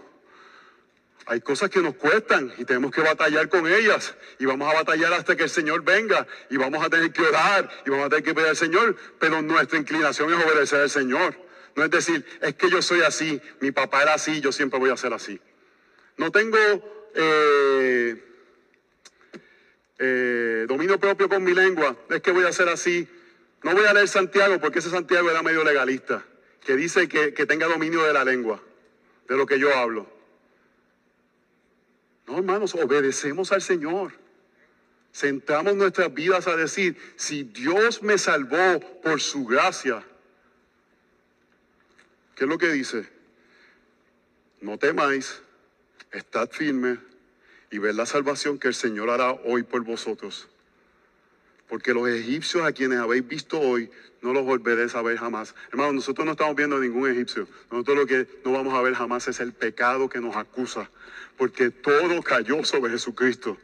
[1.26, 4.16] hay cosas que nos cuestan y tenemos que batallar con ellas.
[4.40, 6.28] Y vamos a batallar hasta que el Señor venga.
[6.50, 8.96] Y vamos a tener que orar y vamos a tener que pedir al Señor.
[9.20, 11.36] Pero nuestra inclinación es obedecer al Señor.
[11.76, 14.92] No es decir, es que yo soy así, mi papá era así, yo siempre voy
[14.92, 15.40] a ser así.
[16.18, 16.58] No tengo
[17.16, 18.24] eh,
[19.98, 23.08] eh, dominio propio con mi lengua, es que voy a ser así.
[23.64, 26.24] No voy a leer Santiago porque ese Santiago era medio legalista,
[26.64, 28.62] que dice que, que tenga dominio de la lengua,
[29.28, 30.13] de lo que yo hablo.
[32.28, 34.14] No, hermanos, obedecemos al Señor.
[35.12, 40.04] Sentamos nuestras vidas a decir, si Dios me salvó por su gracia,
[42.36, 43.08] ¿qué es lo que dice?
[44.62, 45.42] No temáis,
[46.12, 46.98] estad firmes
[47.70, 50.48] y ver la salvación que el Señor hará hoy por vosotros.
[51.68, 53.92] Porque los egipcios a quienes habéis visto hoy,
[54.24, 55.54] no los volveréis a ver jamás.
[55.70, 57.48] Hermanos, nosotros no estamos viendo a ningún egipcio.
[57.70, 60.90] Nosotros lo que no vamos a ver jamás es el pecado que nos acusa
[61.38, 63.58] porque todo cayó sobre Jesucristo.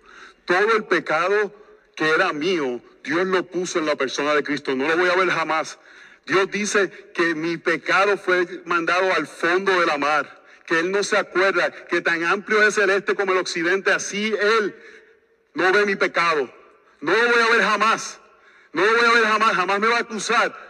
[0.46, 1.54] Todo el pecado
[1.96, 4.76] que era mío, Dios lo puso en la persona de Cristo.
[4.76, 5.80] No lo voy a ver jamás.
[6.26, 11.04] Dios dice que mi pecado fue mandado al fondo de la mar, que Él no
[11.04, 14.76] se acuerda, que tan amplio es el este como el occidente, así Él
[15.54, 16.52] no ve mi pecado.
[17.02, 18.20] No lo voy a ver jamás.
[18.74, 20.70] No lo voy a ver jamás, jamás me va a acusar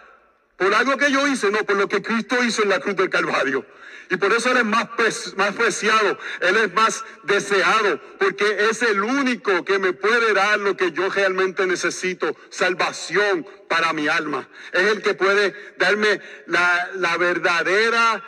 [0.57, 3.09] por algo que yo hice, no, por lo que Cristo hizo en la cruz del
[3.09, 3.65] Calvario.
[4.09, 4.89] Y por eso Él es más,
[5.37, 10.75] más preciado, Él es más deseado, porque es el único que me puede dar lo
[10.75, 14.49] que yo realmente necesito, salvación para mi alma.
[14.73, 18.23] Es el que puede darme la, la verdadera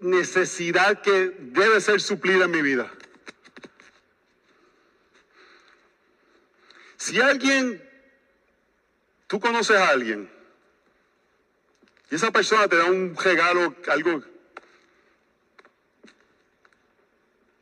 [0.00, 2.90] necesidad que debe ser suplida en mi vida.
[6.96, 7.82] Si alguien,
[9.32, 10.28] tú conoces a alguien,
[12.10, 14.22] y esa persona te da un regalo, algo.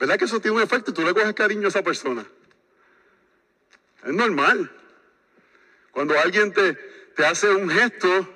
[0.00, 0.92] ¿Verdad que eso tiene un efecto?
[0.92, 2.26] Tú le coges cariño a esa persona.
[4.04, 4.68] Es normal.
[5.92, 6.72] Cuando alguien te,
[7.14, 8.28] te hace un gesto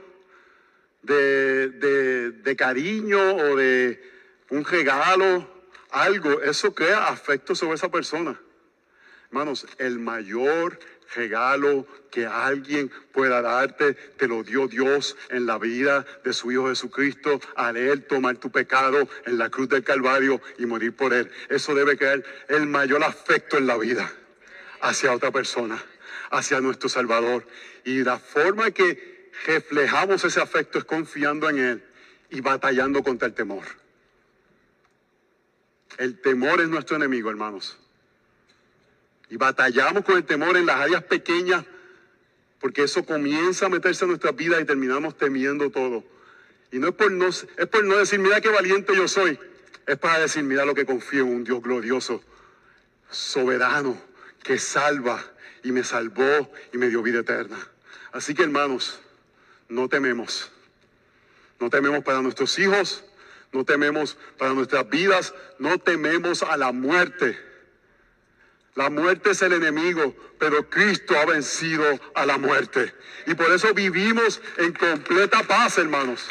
[1.02, 4.12] de, de, de cariño o de
[4.50, 8.40] un regalo, algo, eso crea afecto sobre esa persona.
[9.34, 10.78] Hermanos, el mayor
[11.14, 16.68] regalo que alguien pueda darte, te lo dio Dios en la vida de su Hijo
[16.68, 21.30] Jesucristo, al Él tomar tu pecado en la cruz del Calvario y morir por Él.
[21.48, 24.12] Eso debe crear el mayor afecto en la vida
[24.80, 25.82] hacia otra persona,
[26.30, 27.46] hacia nuestro Salvador.
[27.84, 31.84] Y la forma que reflejamos ese afecto es confiando en Él
[32.30, 33.64] y batallando contra el temor.
[35.98, 37.78] El temor es nuestro enemigo, hermanos.
[39.34, 41.64] Y batallamos con el temor en las áreas pequeñas,
[42.60, 46.04] porque eso comienza a meterse en nuestras vidas y terminamos temiendo todo.
[46.70, 49.36] Y no es por no, es por no decir, mira qué valiente yo soy.
[49.88, 52.22] Es para decir, mira lo que confío en un Dios glorioso,
[53.10, 54.00] soberano,
[54.44, 55.20] que salva
[55.64, 57.58] y me salvó y me dio vida eterna.
[58.12, 59.00] Así que hermanos,
[59.68, 60.52] no tememos.
[61.58, 63.02] No tememos para nuestros hijos,
[63.50, 67.53] no tememos para nuestras vidas, no tememos a la muerte
[68.74, 72.92] la muerte es el enemigo, pero Cristo ha vencido a la muerte.
[73.26, 76.26] Y por eso vivimos en completa paz, hermanos.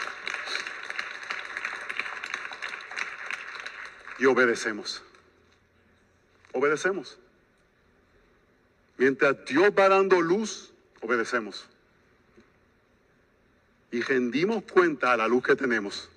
[4.20, 5.02] Y obedecemos.
[6.52, 7.18] Obedecemos.
[8.98, 10.72] Mientras Dios va dando luz,
[11.02, 11.68] obedecemos.
[13.91, 16.10] Y rendimos cuenta a la luz que tenemos.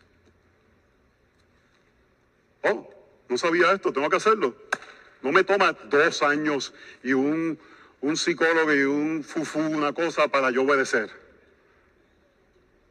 [2.62, 2.90] Oh,
[3.28, 4.56] no sabía esto, tengo que hacerlo.
[5.26, 6.72] No me toma dos años
[7.02, 7.58] y un,
[8.00, 11.10] un psicólogo y un fufu, una cosa para yo obedecer.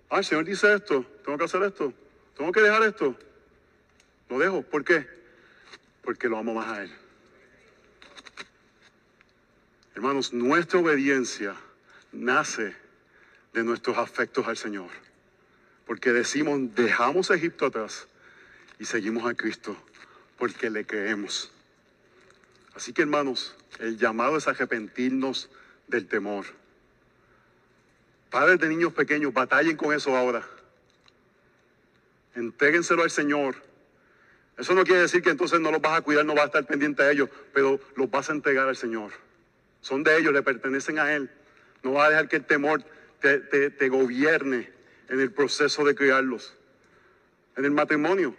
[0.10, 1.94] Ah, el Señor dice esto, tengo que hacer esto,
[2.36, 3.16] tengo que dejar esto.
[4.28, 5.08] Lo dejo, ¿por qué?
[6.02, 6.94] Porque lo amo más a Él.
[9.96, 11.56] Hermanos, nuestra obediencia
[12.12, 12.76] nace
[13.54, 14.90] de nuestros afectos al Señor.
[15.86, 18.10] Porque decimos, dejamos Egipto atrás
[18.78, 19.78] y seguimos a Cristo
[20.38, 21.55] porque le creemos.
[22.76, 25.50] Así que hermanos, el llamado es arrepentirnos
[25.88, 26.46] del temor.
[28.30, 30.46] Padres de niños pequeños, batallen con eso ahora.
[32.36, 33.56] Entréguenselo al Señor.
[34.58, 36.66] Eso no quiere decir que entonces no los vas a cuidar, no vas a estar
[36.66, 39.12] pendiente de ellos, pero los vas a entregar al Señor.
[39.80, 41.30] Son de ellos, le pertenecen a Él.
[41.82, 42.84] No vas a dejar que el temor
[43.22, 44.70] te, te gobierne
[45.08, 46.54] en el proceso de criarlos.
[47.56, 48.36] En el matrimonio,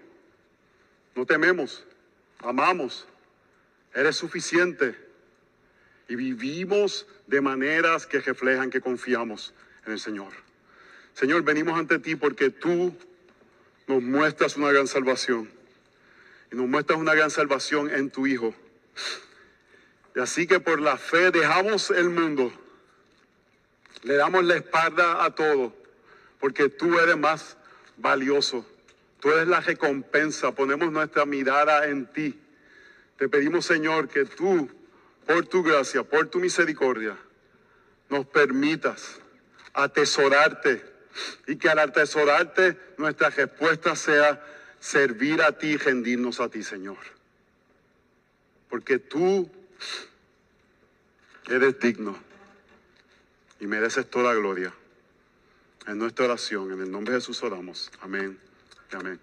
[1.14, 1.86] no tememos,
[2.40, 3.06] amamos,
[3.96, 4.94] eres suficiente
[6.06, 9.54] y vivimos de maneras que reflejan que confiamos
[9.86, 10.32] en el Señor.
[11.14, 12.94] Señor, venimos ante ti porque tú
[13.86, 15.50] nos muestras una gran salvación
[16.52, 18.54] y nos muestras una gran salvación en tu Hijo.
[20.14, 22.52] Y así que por la fe dejamos el mundo,
[24.02, 25.74] le damos la espalda a todo,
[26.38, 27.56] porque tú eres más
[27.96, 28.66] valioso,
[29.20, 32.38] tú eres la recompensa, ponemos nuestra mirada en ti.
[33.16, 34.68] Te pedimos, Señor, que tú,
[35.26, 37.16] por tu gracia, por tu misericordia,
[38.08, 39.20] nos permitas
[39.72, 40.82] atesorarte
[41.46, 44.44] y que al atesorarte nuestra respuesta sea
[44.80, 46.98] servir a ti y rendirnos a ti, Señor.
[48.68, 49.50] Porque tú
[51.48, 52.18] eres digno
[53.60, 54.72] y mereces toda gloria.
[55.86, 57.90] En nuestra oración, en el nombre de Jesús oramos.
[58.00, 58.38] Amén.
[58.92, 59.20] Amén.